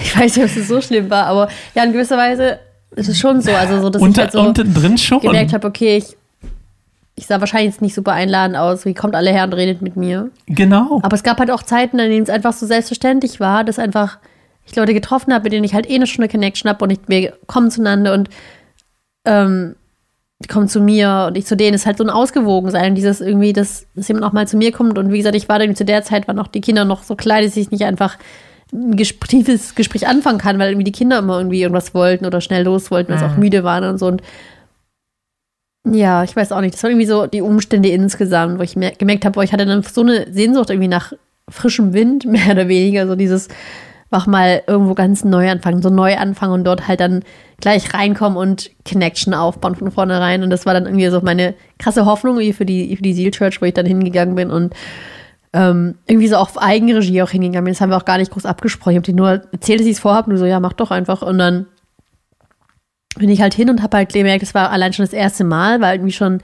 [0.00, 2.58] ich weiß nicht, ob es so schlimm war, aber ja, in gewisser Weise
[2.96, 5.20] ist es schon so, also so, dass Unter, ich halt so unten drin schon.
[5.20, 6.16] gemerkt habe, okay, ich,
[7.16, 9.96] ich sah wahrscheinlich jetzt nicht super einladend aus, wie kommt alle her und redet mit
[9.96, 10.30] mir.
[10.46, 11.00] Genau.
[11.02, 14.18] Aber es gab halt auch Zeiten, in denen es einfach so selbstverständlich war, dass einfach
[14.66, 16.98] ich Leute getroffen habe, mit denen ich halt eh eine Stunde Connection habe und ich,
[17.06, 18.30] wir kommen zueinander und
[19.26, 19.76] ähm,
[20.44, 21.74] die kommen zu mir und ich zu denen.
[21.74, 24.72] Ist halt so ein Ausgewogensein und dieses irgendwie, dass, dass jemand auch mal zu mir
[24.72, 24.98] kommt.
[24.98, 27.16] Und wie gesagt, ich war dann zu der Zeit, waren auch die Kinder noch so
[27.16, 28.18] klein, dass ich nicht einfach
[28.72, 32.64] ein tiefes Gespräch anfangen kann, weil irgendwie die Kinder immer irgendwie irgendwas wollten oder schnell
[32.64, 33.40] los wollten, weil sie auch mhm.
[33.40, 34.06] müde waren und so.
[34.06, 34.22] Und
[35.90, 39.24] ja, ich weiß auch nicht, das waren irgendwie so die Umstände insgesamt, wo ich gemerkt
[39.24, 41.12] habe, ich hatte dann so eine Sehnsucht irgendwie nach
[41.48, 43.48] frischem Wind, mehr oder weniger, so dieses
[44.14, 47.24] einfach mal irgendwo ganz neu anfangen, so neu anfangen und dort halt dann
[47.60, 50.42] gleich reinkommen und Connection aufbauen von vornherein.
[50.42, 53.60] Und das war dann irgendwie so meine krasse Hoffnung für die, für die Seal Church,
[53.60, 54.74] wo ich dann hingegangen bin und
[55.52, 57.74] ähm, irgendwie so auf Eigenregie auch hingegangen bin.
[57.74, 58.92] Das haben wir auch gar nicht groß abgesprochen.
[58.92, 61.22] Ich habe dir nur erzählt, dass ich es vorhabe, nur so, ja, mach doch einfach.
[61.22, 61.66] Und dann
[63.16, 65.80] bin ich halt hin und habe halt gemerkt, das war allein schon das erste Mal,
[65.80, 66.40] weil irgendwie schon,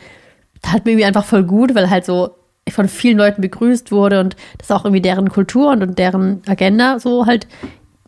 [0.63, 2.37] tat mir irgendwie einfach voll gut, weil halt so
[2.73, 6.99] von vielen Leuten begrüßt wurde und das auch irgendwie deren Kultur und, und deren Agenda
[6.99, 7.47] so halt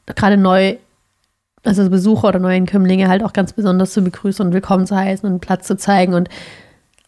[0.06, 0.76] gerade neu,
[1.64, 5.40] also Besucher oder Neuenkömmlinge halt auch ganz besonders zu begrüßen und willkommen zu heißen und
[5.40, 6.28] Platz zu zeigen und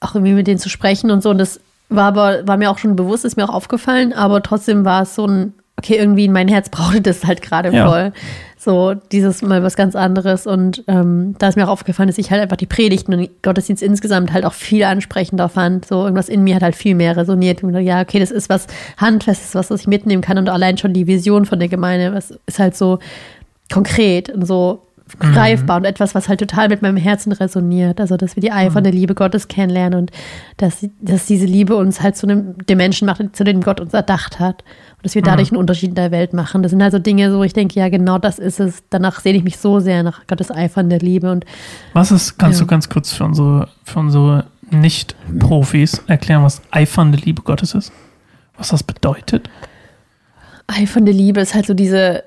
[0.01, 1.31] auch irgendwie mit denen zu sprechen und so.
[1.31, 4.85] Und das war aber, war mir auch schon bewusst, ist mir auch aufgefallen, aber trotzdem
[4.85, 7.89] war es so ein okay, irgendwie mein Herz brauchte das halt gerade Ja.
[7.89, 8.13] voll.
[8.57, 10.47] So, dieses mal was ganz anderes.
[10.47, 13.83] Und ähm, da ist mir auch aufgefallen, dass ich halt einfach die Predigten und Gottesdienst
[13.83, 15.85] insgesamt halt auch viel ansprechender fand.
[15.85, 17.63] So, irgendwas in mir hat halt viel mehr resoniert.
[17.63, 20.39] Und ja, okay, das ist was Handfestes, was, was ich mitnehmen kann.
[20.39, 23.01] Und allein schon die Vision von der Gemeinde, was ist halt so
[23.71, 24.87] konkret und so
[25.19, 28.01] greifbar und etwas, was halt total mit meinem Herzen resoniert.
[28.01, 30.11] Also, dass wir die eifernde Liebe Gottes kennenlernen und
[30.57, 33.93] dass, dass diese Liebe uns halt zu einem, dem Menschen macht, zu dem Gott uns
[33.93, 34.65] erdacht hat.
[35.05, 36.62] Dass wir dadurch einen Unterschied in der Welt machen.
[36.64, 38.83] Das sind halt so Dinge, so ich denke, ja, genau das ist es.
[38.90, 41.45] Danach sehne ich mich so sehr nach Gottes eifernde Liebe und
[41.93, 42.64] Was ist, kannst Ja.
[42.64, 47.93] du ganz kurz für unsere, für unsere Nicht-Profis erklären, was eifernde Liebe Gottes ist?
[48.59, 49.49] Was das bedeutet?
[50.67, 52.25] eifernde Liebe ist halt so diese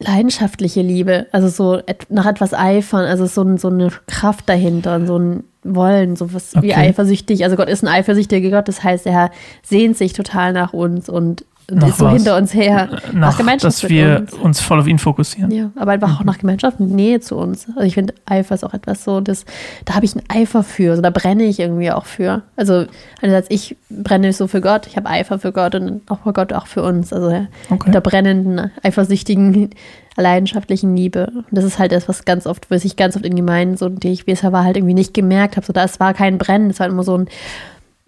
[0.00, 5.18] leidenschaftliche Liebe, also so nach etwas eifern, also so, so eine Kraft dahinter und so
[5.18, 6.74] ein Wollen, so was wie Okay.
[6.74, 7.44] eifersüchtig.
[7.44, 9.30] Also Gott ist ein eifersüchtiger Gott, das heißt, er
[9.62, 12.14] sehnt sich total nach uns und Nach ist so was?
[12.14, 12.88] hinter uns her.
[13.12, 14.32] Nach, Gemeinschaft dass wir uns.
[14.32, 14.60] uns.
[14.60, 15.50] voll auf ihn fokussieren.
[15.50, 17.66] Ja, aber einfach auch nach Gemeinschaft und Nähe zu uns.
[17.68, 19.44] Also ich finde, Eifer ist auch etwas so, das,
[19.84, 22.42] da habe ich einen Eifer für, also da brenne ich irgendwie auch für.
[22.56, 22.86] Also
[23.20, 26.52] einerseits, ich brenne so für Gott, ich habe Eifer für Gott und auch für Gott
[26.54, 27.12] auch für uns.
[27.12, 27.90] Also ja, Okay.
[27.90, 29.70] der brennenden, eifersüchtigen,
[30.16, 31.26] leidenschaftlichen Liebe.
[31.34, 33.88] Und das ist halt das, was ganz oft, was ich ganz oft in Gemeinden so,
[33.88, 35.66] die ich bisher war, halt irgendwie nicht gemerkt habe.
[35.66, 37.28] So, da es war kein Brennen, es war immer so ein,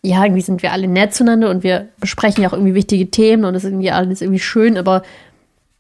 [0.03, 3.45] ja, irgendwie sind wir alle nett zueinander und wir besprechen ja auch irgendwie wichtige Themen
[3.45, 5.03] und es ist irgendwie alles irgendwie schön, aber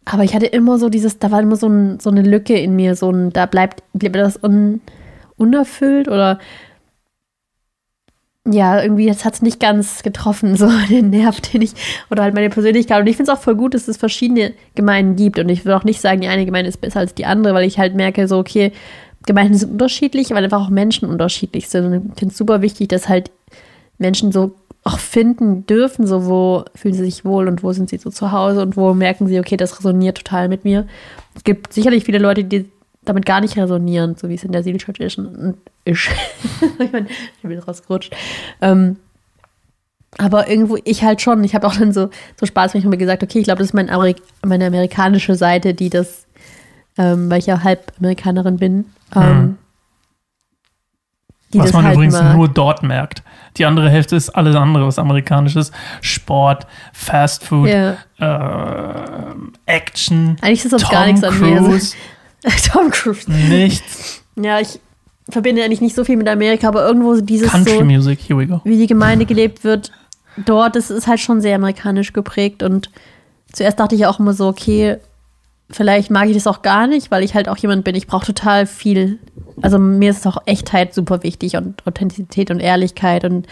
[0.04, 2.74] aber ich hatte immer so dieses, da war immer so, ein, so eine Lücke in
[2.74, 4.80] mir, so ein, da bleibt, bleibt das un,
[5.36, 6.38] unerfüllt oder
[8.48, 11.72] ja, irgendwie, jetzt hat es nicht ganz getroffen, so den Nerv, den ich,
[12.10, 13.00] oder halt meine Persönlichkeit.
[13.00, 15.38] Und ich finde es auch voll gut, dass es verschiedene Gemeinden gibt.
[15.38, 17.66] Und ich will auch nicht sagen, die eine Gemeinde ist besser als die andere, weil
[17.66, 18.72] ich halt merke, so, okay,
[19.26, 21.84] Gemeinden sind unterschiedlich, weil einfach auch Menschen unterschiedlich sind.
[21.84, 23.30] Und ich finde es super wichtig, dass halt
[24.00, 27.98] Menschen so auch finden dürfen, so wo fühlen sie sich wohl und wo sind sie
[27.98, 30.86] so zu Hause und wo merken sie, okay, das resoniert total mit mir.
[31.34, 32.70] Es gibt sicherlich viele Leute, die
[33.04, 35.18] damit gar nicht resonieren, so wie es in der Church ist.
[35.18, 36.08] Und ist.
[36.78, 38.14] ich meine, ich bin rausgerutscht.
[38.60, 38.96] Ähm,
[40.18, 41.44] aber irgendwo, ich halt schon.
[41.44, 43.68] Ich habe auch dann so, so Spaß, wenn ich mir gesagt, okay, ich glaube, das
[43.68, 46.26] ist mein Amerik meine amerikanische Seite, die das,
[46.98, 49.58] ähm, weil ich ja halb Amerikanerin bin, ähm, Hm.
[51.58, 52.36] Was man halt übrigens mag.
[52.36, 53.22] nur dort merkt.
[53.56, 55.72] Die andere Hälfte ist alles andere, was amerikanisch ist.
[56.00, 57.96] Sport, Fast Food, Ja.
[58.18, 59.34] äh,
[59.66, 61.60] Action, Eigentlich ist das Tom gar nichts an mir.
[61.60, 61.96] Also,
[62.72, 63.30] Tom Cruise.
[63.30, 64.22] nichts.
[64.36, 64.78] Ja, ich
[65.28, 68.38] verbinde eigentlich nicht so viel mit Amerika, aber irgendwo so dieses Country so, Music, here
[68.38, 68.60] we go.
[68.64, 69.92] wie die Gemeinde gelebt wird,
[70.44, 72.90] dort, das ist halt schon sehr amerikanisch geprägt und
[73.52, 74.96] zuerst dachte ich auch immer so, okay,
[75.70, 78.26] vielleicht mag ich das auch gar nicht, weil ich halt auch jemand bin, ich brauche
[78.26, 79.18] total viel,
[79.62, 83.24] also mir ist auch Echtheit super wichtig und Authentizität und Ehrlichkeit.
[83.24, 83.46] Und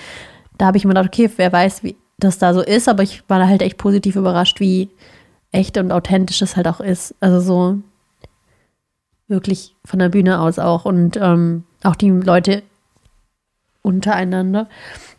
[0.56, 3.22] da habe ich immer gedacht, okay, wer weiß, wie das da so ist, aber ich
[3.28, 4.90] war halt echt positiv überrascht, wie
[5.52, 7.14] echt und authentisch das halt auch ist.
[7.20, 7.78] Also so
[9.28, 10.84] wirklich von der Bühne aus auch.
[10.84, 12.62] Und ähm, auch die Leute
[13.82, 14.68] untereinander,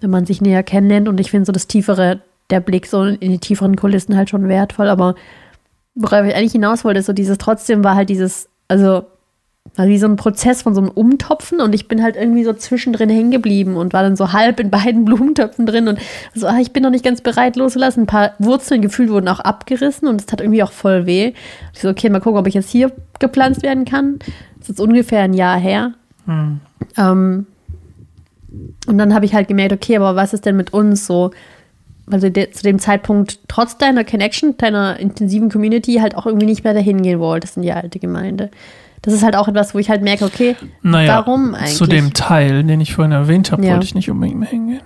[0.02, 1.08] wenn man sich näher kennenlernt.
[1.08, 4.50] Und ich finde so das tiefere, der Blick so in die tieferen Kulissen halt schon
[4.50, 5.16] wertvoll, aber
[6.00, 9.04] worauf ich eigentlich hinaus wollte, ist so dieses, trotzdem war halt dieses, also
[9.76, 12.54] war wie so ein Prozess von so einem Umtopfen und ich bin halt irgendwie so
[12.54, 16.00] zwischendrin hängen geblieben und war dann so halb in beiden Blumentöpfen drin und
[16.34, 18.04] so, ah, ich bin noch nicht ganz bereit loszulassen.
[18.04, 21.34] Ein paar Wurzeln gefühlt wurden auch abgerissen und es tat irgendwie auch voll weh.
[21.74, 24.20] Ich so, okay, mal gucken, ob ich jetzt hier gepflanzt werden kann.
[24.20, 25.94] Das ist jetzt ungefähr ein Jahr her.
[26.26, 26.62] Hm.
[26.98, 27.46] Ähm,
[28.88, 31.32] und dann habe ich halt gemerkt, okay, aber was ist denn mit uns so?
[32.12, 36.64] Du de- zu dem Zeitpunkt trotz deiner Connection, deiner intensiven Community halt auch irgendwie nicht
[36.64, 38.50] mehr dahin gehen wolltest in die alte Gemeinde.
[39.04, 41.76] Das ist halt auch etwas, wo ich halt merke, okay, Naja, warum eigentlich?
[41.76, 43.74] zu dem Teil, den ich vorhin erwähnt habe, Ja.
[43.74, 44.82] wollte ich nicht unbedingt mehr hingehen.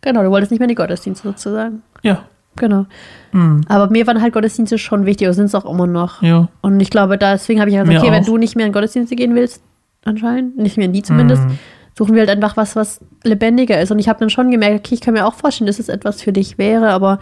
[0.00, 1.82] Genau, du wolltest nicht mehr in die Gottesdienste sozusagen.
[2.02, 2.24] Ja.
[2.56, 2.86] Genau.
[3.32, 3.60] Hm.
[3.68, 6.22] Aber mir waren halt Gottesdienste schon wichtig, oder sind es auch immer noch.
[6.22, 6.48] Ja.
[6.60, 8.26] Und ich glaube, deswegen habe ich gesagt, Mir okay, wenn auch.
[8.26, 9.62] du nicht mehr in Gottesdienste gehen willst,
[10.04, 11.58] anscheinend, nicht mehr in die zumindest, Hm.
[11.98, 13.90] Suchen wir halt einfach was, was lebendiger ist.
[13.90, 16.22] Und ich habe dann schon gemerkt, okay, ich kann mir auch vorstellen, dass es etwas
[16.22, 17.18] für dich wäre, aber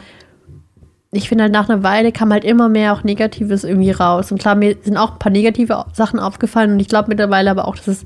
[1.12, 4.30] ich finde halt nach einer Weile kam halt immer mehr auch Negatives irgendwie raus.
[4.30, 7.66] Und klar, mir sind auch ein paar negative Sachen aufgefallen und ich glaube mittlerweile aber
[7.66, 8.04] auch, dass es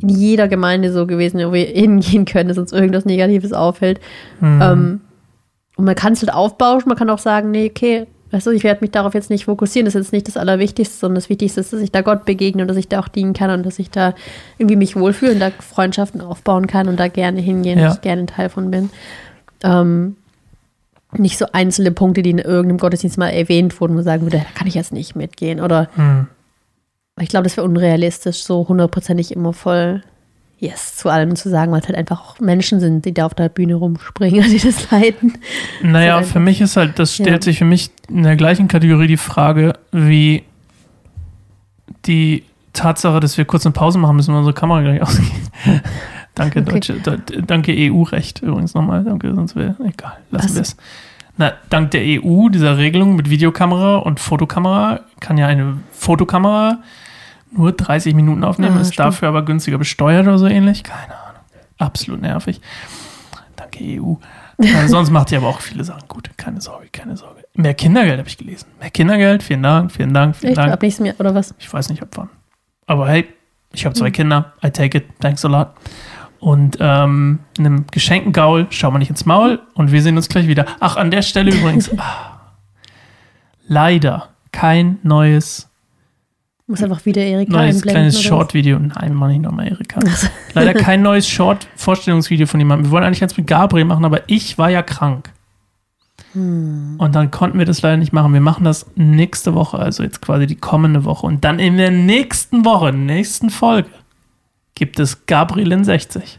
[0.00, 3.98] in jeder Gemeinde so gewesen ist, wo wir hingehen können, dass uns irgendwas Negatives auffällt.
[4.38, 4.60] Hm.
[4.62, 5.00] Ähm,
[5.76, 8.64] und man kann es halt aufbauschen, man kann auch sagen, nee, okay, weißt du, ich
[8.64, 11.60] werde mich darauf jetzt nicht fokussieren, das ist jetzt nicht das Allerwichtigste, sondern das Wichtigste
[11.60, 13.78] ist, dass ich da Gott begegne und dass ich da auch dienen kann und dass
[13.78, 14.14] ich da
[14.58, 17.88] irgendwie mich wohlfühle und da Freundschaften aufbauen kann und da gerne hingehen, Ja.
[17.88, 18.90] und ich gerne Teil von bin.
[19.62, 20.16] Ähm,
[21.16, 24.38] nicht so einzelne Punkte, die in irgendeinem Gottesdienst mal erwähnt wurden, wo man sagen würde,
[24.38, 25.60] da kann ich jetzt nicht mitgehen.
[25.60, 26.26] Oder Hm.
[27.20, 30.02] ich glaube, das wäre unrealistisch, so hundertprozentig immer voll
[30.58, 33.34] Yes, zu allem zu sagen, weil es halt einfach auch Menschen sind, die da auf
[33.34, 35.36] der Bühne rumspringen, die das leiten.
[35.82, 37.42] Naja, für mich ist halt, das stellt ja.
[37.42, 40.44] sich für mich in der gleichen Kategorie die Frage, wie
[42.06, 45.30] die Tatsache, dass wir kurz eine Pause machen müssen, weil unsere Kamera gleich ausgeht.
[46.34, 46.70] danke, okay.
[46.70, 49.04] Deutsche, de, danke EU-Recht übrigens nochmal.
[49.04, 50.18] Danke, sonst wäre egal.
[50.30, 50.76] Lassen wir es.
[51.36, 56.78] Na, dank der EU, dieser Regelung mit Videokamera und Fotokamera, kann ja eine Fotokamera
[57.52, 59.06] nur 30 Minuten aufnehmen, ah, ist stimmt.
[59.06, 60.82] dafür aber günstiger besteuert oder so ähnlich.
[60.82, 61.40] Keine Ahnung.
[61.78, 62.60] Absolut nervig.
[63.56, 64.14] Danke EU.
[64.58, 66.30] äh, sonst macht ihr aber auch viele Sachen gut.
[66.36, 67.44] Keine Sorge, keine Sorge.
[67.54, 68.66] Mehr Kindergeld habe ich gelesen.
[68.80, 70.58] Mehr Kindergeld, vielen Dank, vielen Dank, vielen Echt?
[70.58, 70.72] Dank.
[70.72, 71.54] Ab nächstem Jahr oder was?
[71.58, 72.30] Ich weiß nicht, ab wann.
[72.86, 73.28] Aber hey,
[73.72, 74.12] ich habe zwei mhm.
[74.12, 74.52] Kinder.
[74.64, 75.04] I take it.
[75.20, 75.68] Thanks a lot.
[76.40, 80.46] Und ähm, einem geschenkten Gaul schauen wir nicht ins Maul und wir sehen uns gleich
[80.46, 80.66] wieder.
[80.78, 81.90] Ach, an der Stelle übrigens.
[81.98, 82.40] ah,
[83.66, 85.70] leider kein neues
[86.66, 88.78] muss einfach wieder Erika Neues kleines Short-Video.
[88.78, 90.00] Nein, mach ich nochmal Erika.
[90.54, 92.86] Leider kein neues Short-Vorstellungsvideo von jemandem.
[92.86, 95.30] Wir wollen eigentlich jetzt mit Gabriel machen, aber ich war ja krank.
[96.32, 96.94] Hm.
[96.98, 98.32] Und dann konnten wir das leider nicht machen.
[98.32, 101.26] Wir machen das nächste Woche, also jetzt quasi die kommende Woche.
[101.26, 103.90] Und dann in der nächsten Woche, nächsten Folge,
[104.74, 106.38] gibt es Gabriel in 60.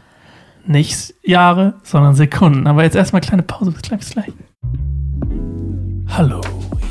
[0.66, 2.66] Nicht Jahre, sondern Sekunden.
[2.66, 3.70] Aber jetzt erstmal kleine Pause.
[3.70, 4.32] Bis gleich, bis gleich.
[6.08, 6.40] Hallo,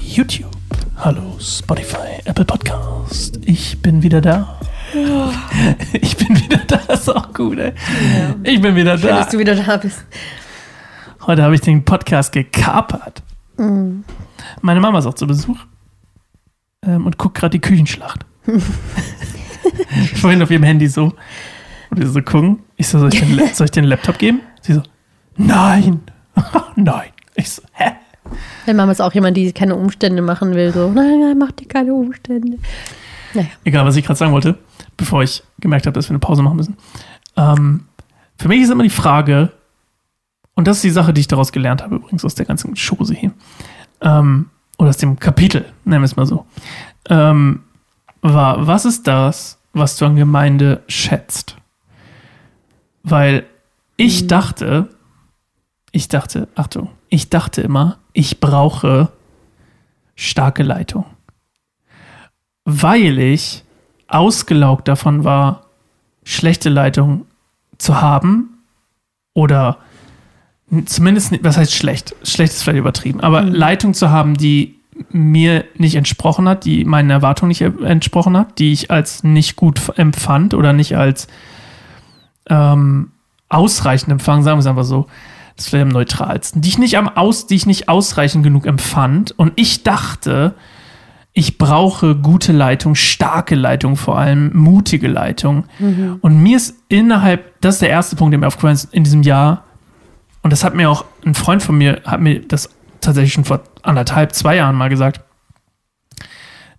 [0.01, 0.54] YouTube.
[0.97, 3.39] Hallo Spotify, Apple Podcast.
[3.45, 4.59] Ich bin wieder da.
[5.93, 7.73] Ich bin wieder da, ist auch gut, ey.
[7.73, 8.35] Ja.
[8.43, 9.17] Ich bin wieder Schön, da.
[9.17, 10.05] dass du wieder da bist.
[11.27, 13.21] Heute habe ich den Podcast gekapert.
[13.57, 14.01] Mm.
[14.61, 15.57] Meine Mama ist auch zu Besuch
[16.81, 18.25] ähm, und guckt gerade die Küchenschlacht.
[20.15, 21.13] Vorhin auf ihrem Handy so.
[21.89, 22.59] Und sie so gucken.
[22.77, 24.41] Ich so, soll ich, den, soll ich den Laptop geben?
[24.61, 24.83] Sie so,
[25.35, 26.01] nein.
[26.75, 27.09] nein.
[27.35, 27.91] Ich so, hä?
[28.65, 30.71] Meine Mama ist auch jemand, die keine Umstände machen will.
[30.71, 32.57] So, nein, nein, mach dir keine Umstände.
[33.33, 33.47] Naja.
[33.63, 34.57] Egal, was ich gerade sagen wollte,
[34.97, 36.77] bevor ich gemerkt habe, dass wir eine Pause machen müssen.
[37.35, 37.85] Ähm,
[38.37, 39.51] für mich ist immer die Frage,
[40.55, 43.13] und das ist die Sache, die ich daraus gelernt habe, übrigens aus der ganzen Chose
[43.13, 43.31] hier,
[44.01, 46.45] ähm, oder aus dem Kapitel, nennen wir es mal so,
[47.09, 47.61] ähm,
[48.21, 51.57] war, was ist das, was du an Gemeinde schätzt?
[53.03, 53.45] Weil
[53.97, 54.27] ich mhm.
[54.29, 54.89] dachte,
[55.91, 59.09] ich dachte, Achtung, ich dachte immer, ich brauche
[60.15, 61.05] starke Leitung.
[62.63, 63.63] Weil ich
[64.07, 65.65] ausgelaugt davon war,
[66.23, 67.25] schlechte Leitung
[67.77, 68.59] zu haben
[69.33, 69.77] oder
[70.85, 72.15] zumindest, was heißt schlecht?
[72.23, 73.53] Schlecht ist vielleicht übertrieben, aber mhm.
[73.53, 74.75] Leitung zu haben, die
[75.09, 79.81] mir nicht entsprochen hat, die meinen Erwartungen nicht entsprochen hat, die ich als nicht gut
[79.97, 81.27] empfand oder nicht als
[82.49, 83.11] ähm,
[83.49, 85.07] ausreichend empfangen, sagen wir es einfach so
[85.55, 88.65] das ist vielleicht am neutralsten, die ich nicht am aus, die ich nicht ausreichend genug
[88.65, 89.31] empfand.
[89.37, 90.55] Und ich dachte,
[91.33, 95.65] ich brauche gute Leitung, starke Leitung vor allem, mutige Leitung.
[95.79, 96.17] Mhm.
[96.21, 99.21] Und mir ist innerhalb, das ist der erste Punkt, der mir aufgefallen ist in diesem
[99.21, 99.63] Jahr.
[100.41, 102.69] Und das hat mir auch ein Freund von mir, hat mir das
[103.01, 105.21] tatsächlich schon vor anderthalb, zwei Jahren mal gesagt,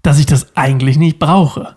[0.02, 1.76] dass ich das eigentlich nicht brauche.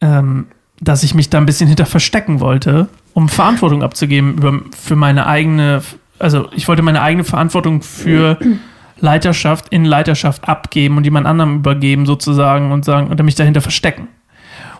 [0.00, 0.46] Ähm,
[0.80, 5.26] dass ich mich da ein bisschen hinter verstecken wollte, um Verantwortung abzugeben über, für meine
[5.26, 5.82] eigene
[6.22, 8.38] also ich wollte meine eigene Verantwortung für
[8.98, 14.08] Leiterschaft in Leiterschaft abgeben und jemand anderem übergeben sozusagen und sagen und mich dahinter verstecken.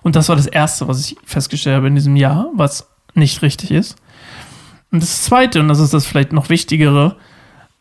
[0.03, 3.71] Und das war das Erste, was ich festgestellt habe in diesem Jahr, was nicht richtig
[3.71, 3.97] ist.
[4.91, 7.17] Und das Zweite, und das ist das vielleicht noch Wichtigere,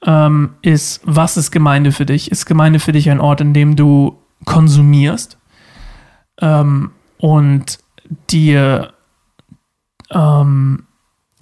[0.06, 2.32] ähm, ist, was ist Gemeinde für dich?
[2.32, 5.38] Ist Gemeinde für dich ein Ort, in dem du konsumierst
[6.40, 7.78] ähm, und
[8.30, 8.94] dir
[10.10, 10.88] ähm,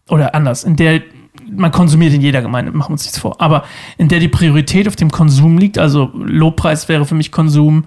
[0.09, 1.01] oder anders, in der
[1.51, 3.39] man konsumiert in jeder Gemeinde, machen wir uns nichts vor.
[3.41, 3.63] Aber
[3.97, 7.85] in der die Priorität auf dem Konsum liegt, also Lobpreis wäre für mich Konsum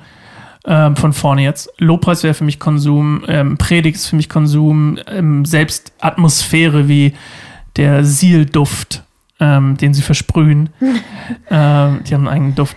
[0.65, 1.71] ähm, von vorne jetzt.
[1.79, 7.15] Lobpreis wäre für mich Konsum, ähm, Predigt ist für mich Konsum, ähm, selbst Atmosphäre wie
[7.77, 9.03] der Sielduft,
[9.41, 10.71] ähm, den sie versprühen,
[11.51, 12.77] ähm, die haben einen eigenen Duft,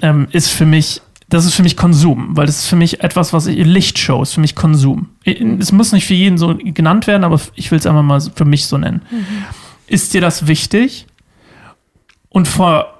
[0.00, 3.34] ähm, ist für mich das ist für mich Konsum, weil das ist für mich etwas,
[3.34, 5.10] was ich, Lichtshow ist für mich Konsum.
[5.24, 8.46] Es muss nicht für jeden so genannt werden, aber ich will es einfach mal für
[8.46, 9.02] mich so nennen.
[9.10, 9.44] Mhm.
[9.88, 11.06] Ist dir das wichtig?
[12.28, 12.98] Und vor,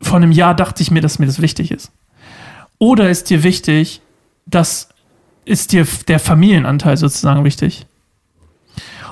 [0.00, 1.90] vor einem Jahr dachte ich mir, dass mir das wichtig ist.
[2.78, 4.00] Oder ist dir wichtig,
[4.46, 4.88] dass
[5.44, 7.86] ist dir der Familienanteil sozusagen wichtig?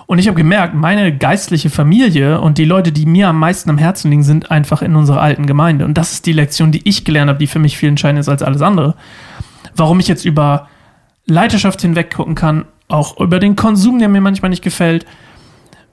[0.07, 3.79] Und ich habe gemerkt, meine geistliche Familie und die Leute, die mir am meisten am
[3.79, 5.85] Herzen liegen, sind einfach in unserer alten Gemeinde.
[5.85, 8.29] Und das ist die Lektion, die ich gelernt habe, die für mich viel entscheidender ist
[8.29, 8.95] als alles andere.
[9.75, 10.69] Warum ich jetzt über
[11.25, 15.07] Leiterschaft hinweg gucken kann, auch über den Konsum, der mir manchmal nicht gefällt,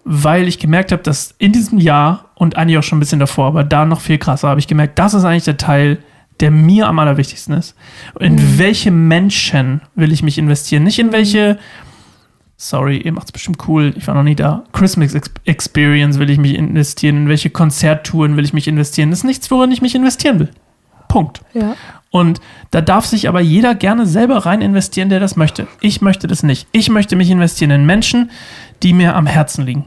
[0.03, 3.47] weil ich gemerkt habe, dass in diesem Jahr und eigentlich auch schon ein bisschen davor,
[3.47, 5.99] aber da noch viel krasser, habe ich gemerkt, das ist eigentlich der Teil,
[6.39, 7.75] der mir am allerwichtigsten ist.
[8.19, 8.57] In mhm.
[8.57, 10.83] welche Menschen will ich mich investieren?
[10.83, 11.57] Nicht in welche
[12.63, 14.63] sorry, ihr macht es bestimmt cool, ich war noch nie da.
[14.71, 15.13] Christmas
[15.45, 19.09] Experience will ich mich investieren, in welche Konzerttouren will ich mich investieren.
[19.09, 20.49] Das ist nichts, worin ich mich investieren will.
[21.07, 21.41] Punkt.
[21.53, 21.75] Ja.
[22.09, 22.39] Und
[22.71, 25.67] da darf sich aber jeder gerne selber rein investieren, der das möchte.
[25.81, 26.67] Ich möchte das nicht.
[26.71, 28.31] Ich möchte mich investieren in Menschen,
[28.81, 29.85] die mir am Herzen liegen.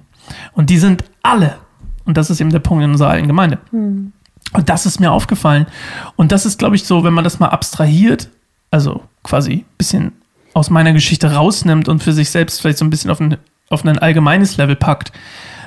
[0.53, 1.59] Und die sind alle.
[2.05, 3.59] Und das ist eben der Punkt in unserer alten Gemeinde.
[3.71, 4.13] Hm.
[4.53, 5.67] Und das ist mir aufgefallen.
[6.15, 8.31] Und das ist, glaube ich, so, wenn man das mal abstrahiert,
[8.71, 10.13] also quasi ein bisschen
[10.55, 13.37] aus meiner Geschichte rausnimmt und für sich selbst vielleicht so ein bisschen auf ein,
[13.69, 15.13] auf ein allgemeines Level packt,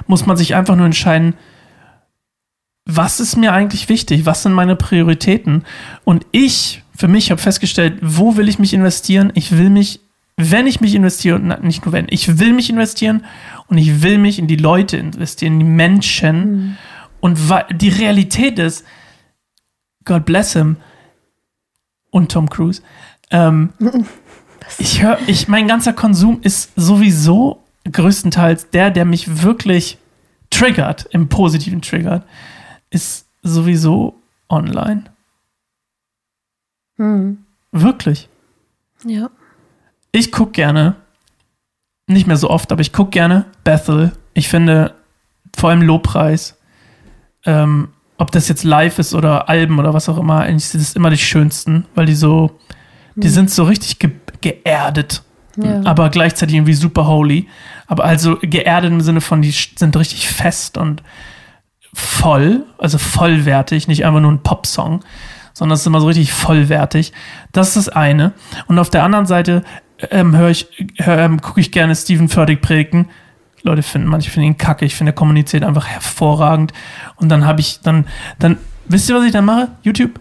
[0.07, 1.35] muss man sich einfach nur entscheiden,
[2.85, 4.25] was ist mir eigentlich wichtig?
[4.25, 5.63] Was sind meine Prioritäten?
[6.05, 9.31] Und ich, für mich, habe festgestellt, wo will ich mich investieren?
[9.35, 9.99] Ich will mich,
[10.41, 13.25] wenn ich mich investiere, nicht nur wenn, ich will mich investieren
[13.67, 16.51] und ich will mich in die Leute investieren, in die Menschen.
[16.51, 16.77] Mhm.
[17.19, 17.37] Und
[17.71, 18.85] die Realität ist,
[20.05, 20.77] God bless him
[22.09, 22.81] und Tom Cruise.
[23.31, 23.73] Ähm,
[24.77, 29.97] ich höre, ich, mein ganzer Konsum ist sowieso größtenteils der, der mich wirklich
[30.49, 32.25] triggert, im positiven triggert
[32.89, 35.05] ist sowieso online.
[36.97, 37.45] Hm.
[37.71, 38.29] Wirklich.
[39.05, 39.29] Ja.
[40.11, 40.95] Ich gucke gerne,
[42.07, 44.11] nicht mehr so oft, aber ich gucke gerne Bethel.
[44.33, 44.95] Ich finde
[45.55, 46.57] vor allem Lobpreis,
[47.45, 50.95] ähm, ob das jetzt live ist oder Alben oder was auch immer, eigentlich sind es
[50.95, 52.59] immer die schönsten, weil die so,
[53.15, 53.33] die hm.
[53.33, 55.23] sind so richtig ge geerdet,
[55.57, 55.81] ja.
[55.83, 57.49] aber gleichzeitig irgendwie super holy.
[57.87, 61.03] Aber also geerdet im Sinne von, die sind richtig fest und
[61.93, 65.03] voll, also vollwertig, nicht einfach nur ein Popsong,
[65.53, 67.11] sondern es ist immer so richtig vollwertig.
[67.51, 68.31] Das ist das eine.
[68.67, 69.63] Und auf der anderen Seite
[70.11, 73.09] ähm, höre ich, hör, ähm, gucke ich gerne Stephen Furtick predigen.
[73.63, 74.85] Leute finden, manche finden ihn kacke.
[74.85, 76.71] Ich finde, er kommuniziert einfach hervorragend.
[77.17, 78.07] Und dann habe ich, dann,
[78.39, 79.69] dann, wisst ihr, was ich dann mache?
[79.83, 80.19] YouTube.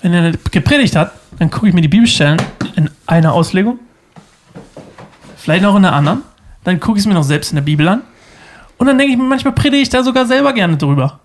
[0.00, 2.40] Wenn er gepredigt hat, dann gucke ich mir die Bibelstellen
[2.76, 3.78] in einer Auslegung.
[5.36, 6.22] Vielleicht noch in der anderen.
[6.64, 8.02] Dann gucke ich es mir noch selbst in der Bibel an.
[8.76, 11.20] Und dann denke ich mir, manchmal predige ich da sogar selber gerne drüber.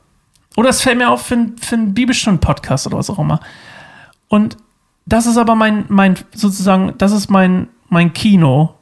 [0.56, 3.40] Oder es fällt mir auf für, für einen Bibelstunden-Podcast oder was auch immer.
[4.28, 4.58] Und
[5.06, 8.76] das ist aber mein, mein, sozusagen, das ist mein, mein Kino.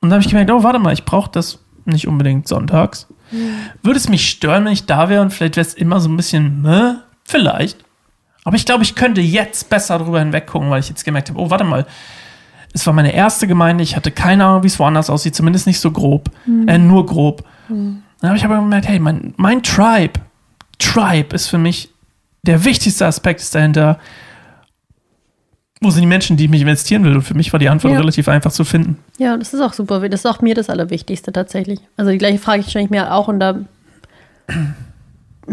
[0.00, 3.06] Und da habe ich gemerkt, oh, warte mal, ich brauche das nicht unbedingt sonntags.
[3.30, 3.54] Mhm.
[3.82, 6.16] Würde es mich stören, wenn ich da wäre und vielleicht wäre es immer so ein
[6.16, 7.02] bisschen, ne?
[7.24, 7.84] Vielleicht.
[8.44, 11.50] Aber ich glaube, ich könnte jetzt besser drüber hinweggucken, weil ich jetzt gemerkt habe, oh,
[11.50, 11.86] warte mal.
[12.72, 15.80] Es war meine erste Gemeinde, ich hatte keine Ahnung, wie es woanders aussieht, zumindest nicht
[15.80, 16.68] so grob, mhm.
[16.68, 17.44] äh, nur grob.
[17.68, 18.02] Mhm.
[18.20, 20.20] Dann habe ich aber gemerkt, hey, mein, mein Tribe,
[20.78, 21.90] Tribe ist für mich
[22.42, 23.98] der wichtigste Aspekt ist dahinter.
[25.82, 27.14] Wo sind die Menschen, die ich mich investieren will?
[27.14, 28.00] Und für mich war die Antwort ja.
[28.00, 28.98] relativ einfach zu finden.
[29.18, 30.06] Ja, das ist auch super.
[30.08, 31.80] Das ist auch mir das Allerwichtigste tatsächlich.
[31.96, 33.60] Also die gleiche Frage stelle ich mir auch und da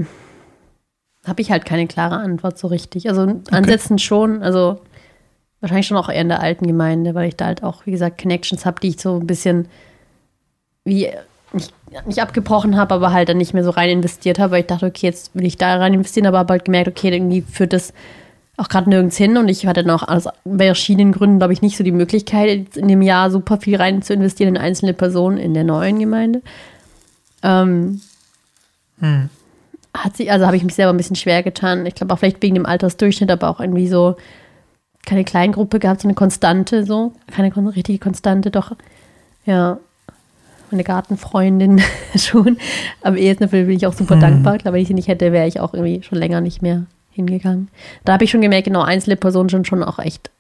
[1.26, 3.08] habe ich halt keine klare Antwort so richtig.
[3.08, 3.40] Also okay.
[3.52, 4.82] ansetzen schon, also
[5.62, 8.22] wahrscheinlich schon auch eher in der alten Gemeinde, weil ich da halt auch, wie gesagt,
[8.22, 9.70] Connections habe, die ich so ein bisschen
[10.84, 11.10] wie
[11.54, 11.74] nicht,
[12.06, 14.86] nicht abgebrochen habe, aber halt dann nicht mehr so rein investiert habe, weil ich dachte,
[14.86, 17.94] okay, jetzt will ich da rein investieren, aber habe halt gemerkt, okay, irgendwie führt das
[18.58, 21.84] auch gerade nirgends hin und ich hatte auch aus verschiedenen Gründen, glaube ich, nicht so
[21.84, 25.64] die Möglichkeit, in dem Jahr super viel rein zu investieren in einzelne Personen in der
[25.64, 26.42] neuen Gemeinde.
[27.44, 28.02] Ähm,
[29.00, 29.30] hm.
[29.94, 31.86] Hat sie, also habe ich mich selber ein bisschen schwer getan.
[31.86, 34.16] Ich glaube auch vielleicht wegen dem Altersdurchschnitt, aber auch irgendwie so
[35.06, 37.14] keine Kleingruppe gehabt, so eine Konstante, so.
[37.28, 38.76] Keine richtige Konstante, doch.
[39.46, 39.78] Ja
[40.72, 41.82] meine Gartenfreundin
[42.16, 42.58] schon.
[43.02, 44.22] Am ehesten dafür bin ich auch super hm.
[44.22, 44.56] dankbar.
[44.56, 46.86] Ich glaube, wenn ich sie nicht hätte, wäre ich auch irgendwie schon länger nicht mehr
[47.18, 47.70] hingegangen.
[48.06, 50.32] Da habe ich schon gemerkt, genau, einzelne Personen sind schon auch echt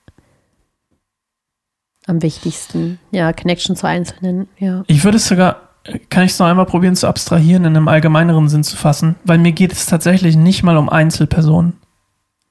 [2.07, 2.99] am wichtigsten.
[3.11, 4.83] Ja, Connection zu Einzelnen, ja.
[4.87, 5.61] Ich würde es sogar,
[6.09, 9.37] kann ich es noch einmal probieren zu abstrahieren, in einem allgemeineren Sinn zu fassen, weil
[9.37, 11.73] mir geht es tatsächlich nicht mal um Einzelpersonen.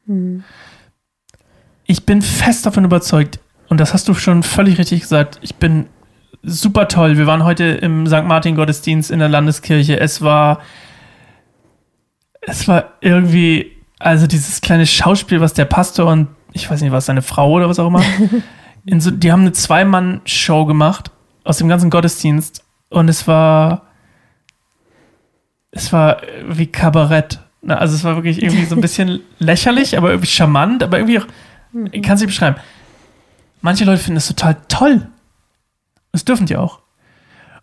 [0.06, 0.44] Hm.
[1.86, 5.86] Ich bin fest davon überzeugt, und das hast du schon völlig richtig gesagt, ich bin
[6.42, 7.16] super toll.
[7.16, 8.24] Wir waren heute im St.
[8.24, 9.98] Martin Gottesdienst in der Landeskirche.
[9.98, 10.60] Es war,
[12.40, 17.06] es war irgendwie, also dieses kleine Schauspiel, was der Pastor und ich weiß nicht, was
[17.06, 18.02] seine Frau oder was auch immer,
[18.98, 21.10] so, die haben eine Zwei-Mann-Show gemacht
[21.44, 23.82] aus dem ganzen Gottesdienst und es war,
[25.70, 27.40] es war wie Kabarett.
[27.66, 31.26] Also es war wirklich irgendwie so ein bisschen lächerlich, aber irgendwie charmant, aber irgendwie auch,
[31.92, 32.56] ich kann es nicht beschreiben.
[33.60, 35.08] Manche Leute finden es total toll.
[36.12, 36.80] Das dürfen die auch.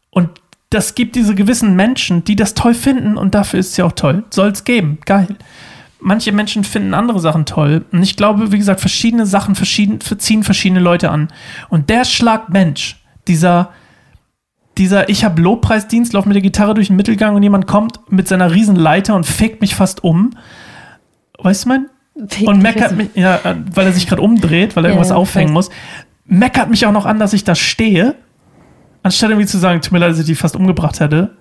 [0.09, 0.29] Und
[0.69, 3.93] das gibt diese gewissen Menschen, die das toll finden und dafür ist es ja auch
[3.93, 4.23] toll.
[4.29, 4.99] Soll es geben.
[5.05, 5.27] Geil.
[6.03, 7.85] Manche Menschen finden andere Sachen toll.
[7.91, 11.29] Und ich glaube, wie gesagt, verschiedene Sachen verschieden, ziehen verschiedene Leute an.
[11.69, 13.69] Und der Schlagmensch, dieser,
[14.77, 18.27] dieser, ich habe Lobpreisdienst, laufe mit der Gitarre durch den Mittelgang und jemand kommt mit
[18.27, 20.31] seiner Riesenleiter und fegt mich fast um.
[21.39, 21.85] Weißt du mein?
[22.45, 23.39] und meckert mich, ja,
[23.73, 25.71] weil er sich gerade umdreht, weil er ja, irgendwas aufhängen muss
[26.25, 28.15] meckert mich auch noch an, dass ich da stehe,
[29.01, 31.31] anstatt irgendwie zu sagen, tut mir leid, dass ich die fast umgebracht hätte.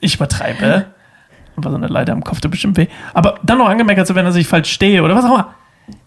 [0.00, 0.86] Ich übertreibe.
[1.56, 2.86] Aber so eine Leiter am Kopf tut bestimmt weh.
[3.14, 5.54] Aber dann noch angemeckert zu werden, dass ich falsch stehe oder was auch immer.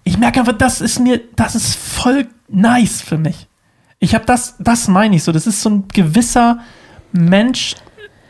[0.04, 3.48] Ich merke einfach, das ist mir, das ist voll nice für mich.
[4.00, 5.32] Ich habe das, das meine ich so.
[5.32, 6.60] Das ist so ein gewisser
[7.12, 7.76] Mensch,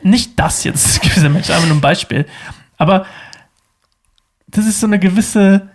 [0.04, 2.26] nicht das jetzt, gewisser Mensch, einfach nur ein Beispiel.
[2.78, 3.06] Aber
[4.48, 5.70] das ist so eine gewisse,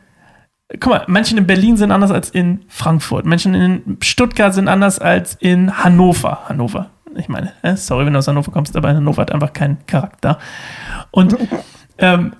[0.81, 3.27] guck mal, Menschen in Berlin sind anders als in Frankfurt.
[3.27, 6.49] Menschen in Stuttgart sind anders als in Hannover.
[6.49, 6.91] Hannover.
[7.17, 10.39] Ich meine, sorry, wenn du aus Hannover kommst, aber Hannover hat einfach keinen Charakter.
[11.11, 11.37] Und
[11.99, 12.33] ähm,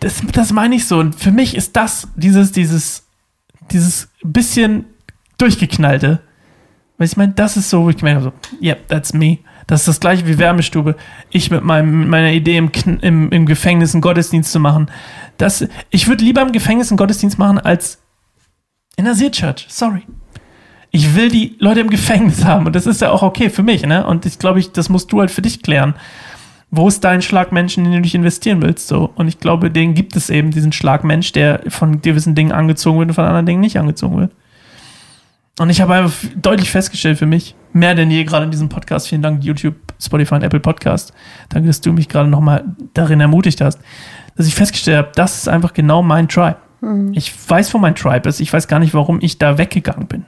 [0.00, 0.98] das, das meine ich so.
[0.98, 3.06] Und für mich ist das dieses, dieses,
[3.70, 4.86] dieses bisschen
[5.38, 6.20] durchgeknallte.
[6.98, 9.38] Weil ich meine, das ist so, wo ich gemerkt habe, so, yeah, that's me.
[9.66, 10.96] Das ist das gleiche wie Wärmestube.
[11.30, 12.70] Ich mit, meinem, meiner Idee, im,
[13.02, 14.90] im, im Gefängnis einen Gottesdienst zu machen.
[15.38, 17.98] Das, ich würde lieber im Gefängnis einen Gottesdienst machen, als
[18.96, 19.66] in der Seelchurch.
[19.68, 20.02] Sorry.
[20.90, 22.66] Ich will die Leute im Gefängnis haben.
[22.66, 23.84] Und das ist ja auch okay für mich.
[23.84, 24.06] Ne?
[24.06, 25.94] Und ich glaube, ich, das musst du halt für dich klären.
[26.70, 28.88] Wo ist dein Schlagmensch, in den du dich investieren willst?
[28.88, 29.10] So.
[29.14, 33.10] Und ich glaube, den gibt es eben, diesen Schlagmensch, der von gewissen Dingen angezogen wird
[33.10, 34.32] und von anderen Dingen nicht angezogen wird.
[35.58, 39.08] Und ich habe einfach deutlich festgestellt für mich, mehr denn je gerade in diesem Podcast,
[39.08, 41.14] vielen Dank YouTube, Spotify und Apple Podcast,
[41.48, 43.80] danke, dass du mich gerade nochmal darin ermutigt hast,
[44.36, 46.58] dass ich festgestellt habe, das ist einfach genau mein Tribe.
[46.82, 47.12] Mhm.
[47.14, 48.40] Ich weiß, wo mein Tribe ist.
[48.40, 50.26] Ich weiß gar nicht, warum ich da weggegangen bin.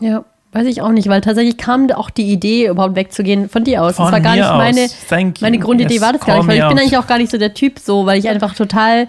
[0.00, 3.82] Ja, weiß ich auch nicht, weil tatsächlich kam auch die Idee, überhaupt wegzugehen von dir
[3.82, 3.96] aus.
[3.96, 6.68] Von das war gar nicht meine, meine Grundidee, yes, war das gar nicht, weil ich
[6.68, 9.08] bin eigentlich auch gar nicht so der Typ so, weil ich einfach total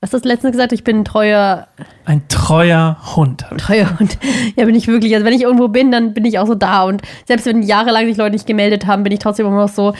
[0.00, 0.72] was hast du letztens gesagt?
[0.72, 1.66] Ich bin ein treuer.
[2.04, 3.44] Ein treuer Hund.
[3.58, 4.16] Treuer Hund.
[4.56, 5.12] Ja, bin ich wirklich.
[5.14, 6.84] Also, wenn ich irgendwo bin, dann bin ich auch so da.
[6.84, 9.94] Und selbst wenn jahrelang sich Leute nicht gemeldet haben, bin ich trotzdem immer noch so,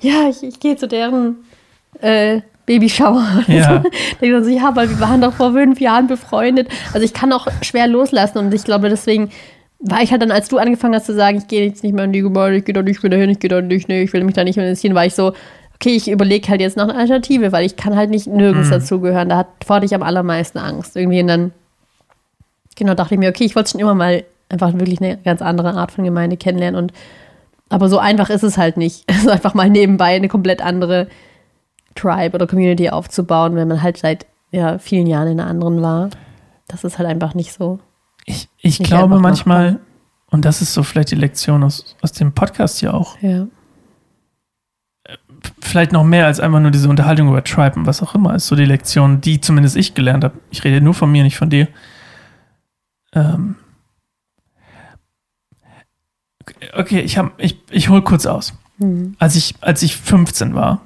[0.00, 1.36] ja, ich, ich gehe zu deren
[2.00, 3.24] äh, Babyshower.
[3.46, 3.82] Ja.
[4.20, 6.68] Denke dann so, ja, weil wir waren doch vor fünf Jahren befreundet.
[6.92, 8.38] Also, ich kann auch schwer loslassen.
[8.38, 9.30] Und ich glaube, deswegen
[9.80, 12.04] war ich halt dann, als du angefangen hast zu sagen, ich gehe jetzt nicht mehr
[12.04, 14.12] in die Gemeinde, ich gehe da nicht mehr hin, ich gehe da nicht, nee, ich
[14.12, 15.32] will mich da nicht mehr investieren, war ich so,
[15.74, 18.72] okay, ich überlege halt jetzt noch eine Alternative, weil ich kann halt nicht nirgends mhm.
[18.72, 19.28] dazugehören.
[19.28, 20.96] Da hatte ich am allermeisten Angst.
[20.96, 21.52] Irgendwie und dann,
[22.76, 25.74] genau, dachte ich mir, okay, ich wollte schon immer mal einfach wirklich eine ganz andere
[25.74, 26.80] Art von Gemeinde kennenlernen.
[26.80, 26.92] Und
[27.68, 29.04] aber so einfach ist es halt nicht.
[29.12, 31.08] Also einfach mal nebenbei eine komplett andere
[31.94, 36.10] Tribe oder Community aufzubauen, wenn man halt seit ja, vielen Jahren in einer anderen war.
[36.68, 37.78] Das ist halt einfach nicht so.
[38.24, 39.80] Ich, ich glaube manchmal,
[40.30, 43.20] und das ist so vielleicht die Lektion aus, aus dem Podcast hier auch.
[43.20, 43.46] Ja
[45.60, 48.46] vielleicht noch mehr als einfach nur diese Unterhaltung über Tribe und was auch immer ist
[48.46, 50.38] so die Lektion, die zumindest ich gelernt habe.
[50.50, 51.68] Ich rede nur von mir, nicht von dir.
[53.12, 53.56] Ähm
[56.74, 58.54] okay, ich, hab, ich, ich hole kurz aus.
[58.78, 59.16] Mhm.
[59.18, 60.82] Als, ich, als ich 15 war,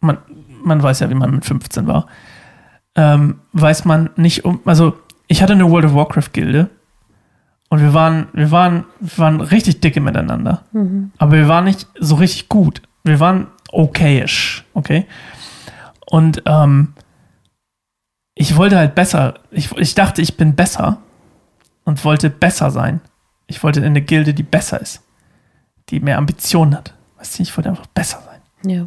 [0.00, 0.18] man,
[0.62, 2.06] man weiß ja, wie man mit 15 war,
[2.96, 4.96] ähm, weiß man nicht um, also
[5.26, 6.70] ich hatte eine World of Warcraft Gilde
[7.68, 10.62] und wir waren, wir waren, wir waren richtig dicke miteinander.
[10.72, 11.12] Mhm.
[11.18, 12.82] Aber wir waren nicht so richtig gut.
[13.02, 15.06] Wir waren okayisch, okay?
[16.06, 16.94] Und ähm,
[18.34, 20.98] ich wollte halt besser, ich, ich dachte, ich bin besser
[21.84, 23.00] und wollte besser sein.
[23.46, 25.02] Ich wollte in eine Gilde, die besser ist,
[25.88, 26.94] die mehr Ambitionen hat.
[27.18, 28.70] Weißt du, ich wollte einfach besser sein.
[28.70, 28.86] Ja.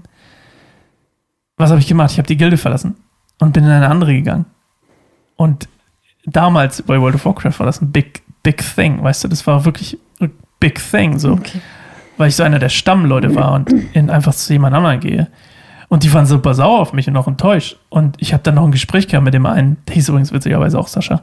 [1.57, 2.11] Was habe ich gemacht?
[2.11, 2.95] Ich habe die Gilde verlassen
[3.39, 4.45] und bin in eine andere gegangen.
[5.35, 5.67] Und
[6.27, 9.65] damals bei World of Warcraft war das ein big, big thing, weißt du, das war
[9.65, 11.33] wirklich ein big thing, so.
[11.33, 11.59] Okay
[12.17, 15.27] weil ich so einer der Stammleute war und in einfach zu jemand anderem gehe.
[15.87, 17.77] Und die waren super sauer auf mich und auch enttäuscht.
[17.89, 20.77] Und ich habe dann noch ein Gespräch gehabt mit dem einen, der hieß übrigens witzigerweise
[20.77, 21.21] auch Sascha,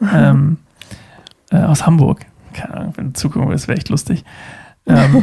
[0.14, 0.58] ähm,
[1.50, 2.24] äh, aus Hamburg.
[2.54, 4.24] Keine Ahnung, wenn du zugucken willst, wäre echt lustig.
[4.84, 5.14] Ähm,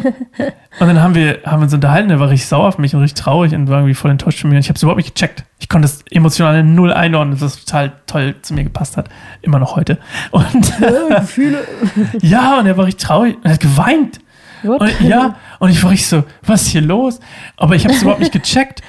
[0.79, 3.01] und dann haben wir, haben wir uns unterhalten, der war richtig sauer auf mich und
[3.01, 4.55] richtig traurig und war irgendwie voll enttäuscht von mir.
[4.55, 5.43] Und ich habe es überhaupt nicht gecheckt.
[5.59, 9.09] Ich konnte das emotional in null einordnen, dass das total toll zu mir gepasst hat.
[9.41, 9.97] Immer noch heute.
[10.31, 10.73] Und
[11.09, 11.59] Gefühle.
[12.21, 14.19] ja, und er war richtig traurig und er hat geweint.
[14.63, 17.19] Und, ja, und ich war richtig so, was ist hier los?
[17.57, 18.81] Aber ich habe es überhaupt nicht gecheckt.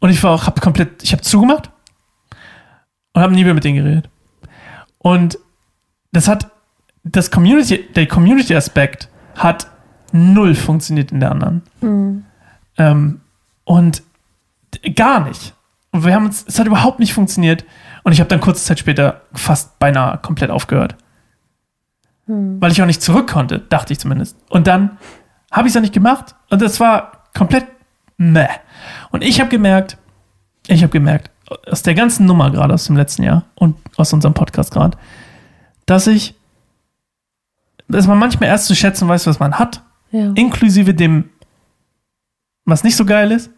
[0.00, 1.70] Und ich war auch, habe komplett, ich habe zugemacht
[3.12, 4.10] und habe nie mehr mit denen geredet.
[4.98, 5.38] Und
[6.12, 6.50] das hat,
[7.02, 9.68] das Community, der Community-Aspekt hat
[10.12, 11.62] null funktioniert in der anderen.
[11.80, 12.24] Mhm.
[12.78, 13.20] Ähm,
[13.64, 14.02] und
[14.94, 15.54] gar nicht.
[15.90, 17.64] Und wir haben uns, es hat überhaupt nicht funktioniert.
[18.02, 20.94] Und ich habe dann kurze Zeit später fast beinahe komplett aufgehört.
[22.26, 22.60] Hm.
[22.60, 24.36] Weil ich auch nicht zurück konnte, dachte ich zumindest.
[24.50, 24.98] Und dann
[25.50, 26.34] habe ich es auch nicht gemacht.
[26.50, 27.66] Und das war komplett
[28.16, 28.48] meh.
[29.10, 29.96] Und ich habe gemerkt,
[30.66, 31.30] ich habe gemerkt,
[31.70, 34.98] aus der ganzen Nummer gerade aus dem letzten Jahr und aus unserem Podcast gerade,
[35.86, 36.34] dass ich,
[37.88, 40.32] dass man manchmal erst zu schätzen weiß, was man hat, ja.
[40.34, 41.30] inklusive dem,
[42.64, 43.50] was nicht so geil ist,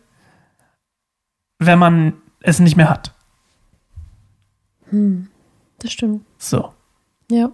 [1.59, 3.14] wenn man es nicht mehr hat.
[4.90, 5.28] Hm,
[5.78, 6.24] das stimmt.
[6.38, 6.72] So.
[7.30, 7.51] Ja.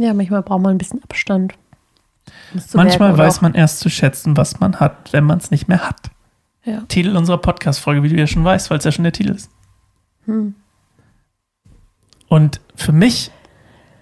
[0.00, 1.52] Ja, manchmal braucht man ein bisschen Abstand.
[2.72, 6.10] Manchmal weiß man erst zu schätzen, was man hat, wenn man es nicht mehr hat.
[6.64, 6.80] Ja.
[6.88, 9.50] Titel unserer Podcast-Folge, wie du ja schon weißt, weil es ja schon der Titel ist.
[10.24, 10.54] Hm.
[12.28, 13.30] Und für mich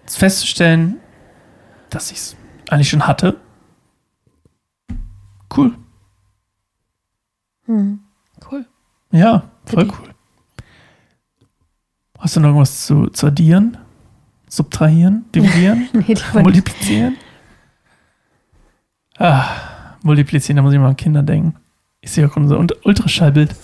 [0.06, 0.98] festzustellen,
[1.90, 2.36] dass ich es
[2.68, 3.36] eigentlich schon hatte,
[5.56, 5.74] cool.
[7.64, 8.00] Hm.
[8.50, 8.66] Cool.
[9.10, 10.14] Ja, voll cool.
[12.18, 13.78] Hast du noch irgendwas zu, zu addieren?
[14.48, 15.24] Subtrahieren?
[15.34, 15.88] Dividieren?
[15.92, 17.16] nee, multiplizieren?
[19.18, 21.56] Ah, multiplizieren, da muss ich mal an Kinder denken.
[22.00, 23.54] Ich sehe auch unser Ultraschallbild.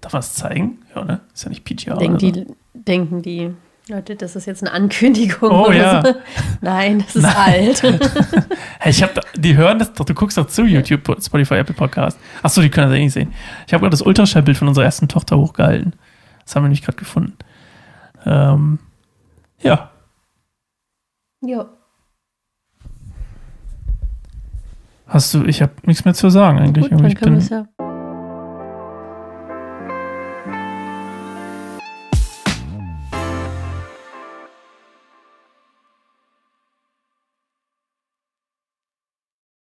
[0.00, 0.78] Darf man es zeigen?
[0.94, 1.20] Ja, ne?
[1.32, 1.96] Ist ja nicht PGR.
[1.96, 3.54] Denken die, denken die
[3.88, 5.48] Leute, das ist jetzt eine Ankündigung.
[5.48, 6.02] Oh ja.
[6.04, 6.14] So.
[6.60, 7.34] Nein, das ist Nein.
[7.36, 7.82] alt.
[8.80, 12.18] hey, ich habe, die hören das doch, du guckst doch zu YouTube, Spotify, Apple Podcast.
[12.42, 13.32] Achso, die können das eh nicht sehen.
[13.64, 15.92] Ich habe gerade das Ultraschallbild von unserer ersten Tochter hochgehalten.
[16.44, 17.36] Das haben wir nämlich gerade gefunden.
[18.24, 18.80] Ähm,
[19.60, 19.90] ja.
[21.42, 21.68] Ja.
[25.06, 26.90] Hast du, ich habe nichts mehr zu sagen eigentlich.
[26.90, 27.68] Gut, dann können wir es ja.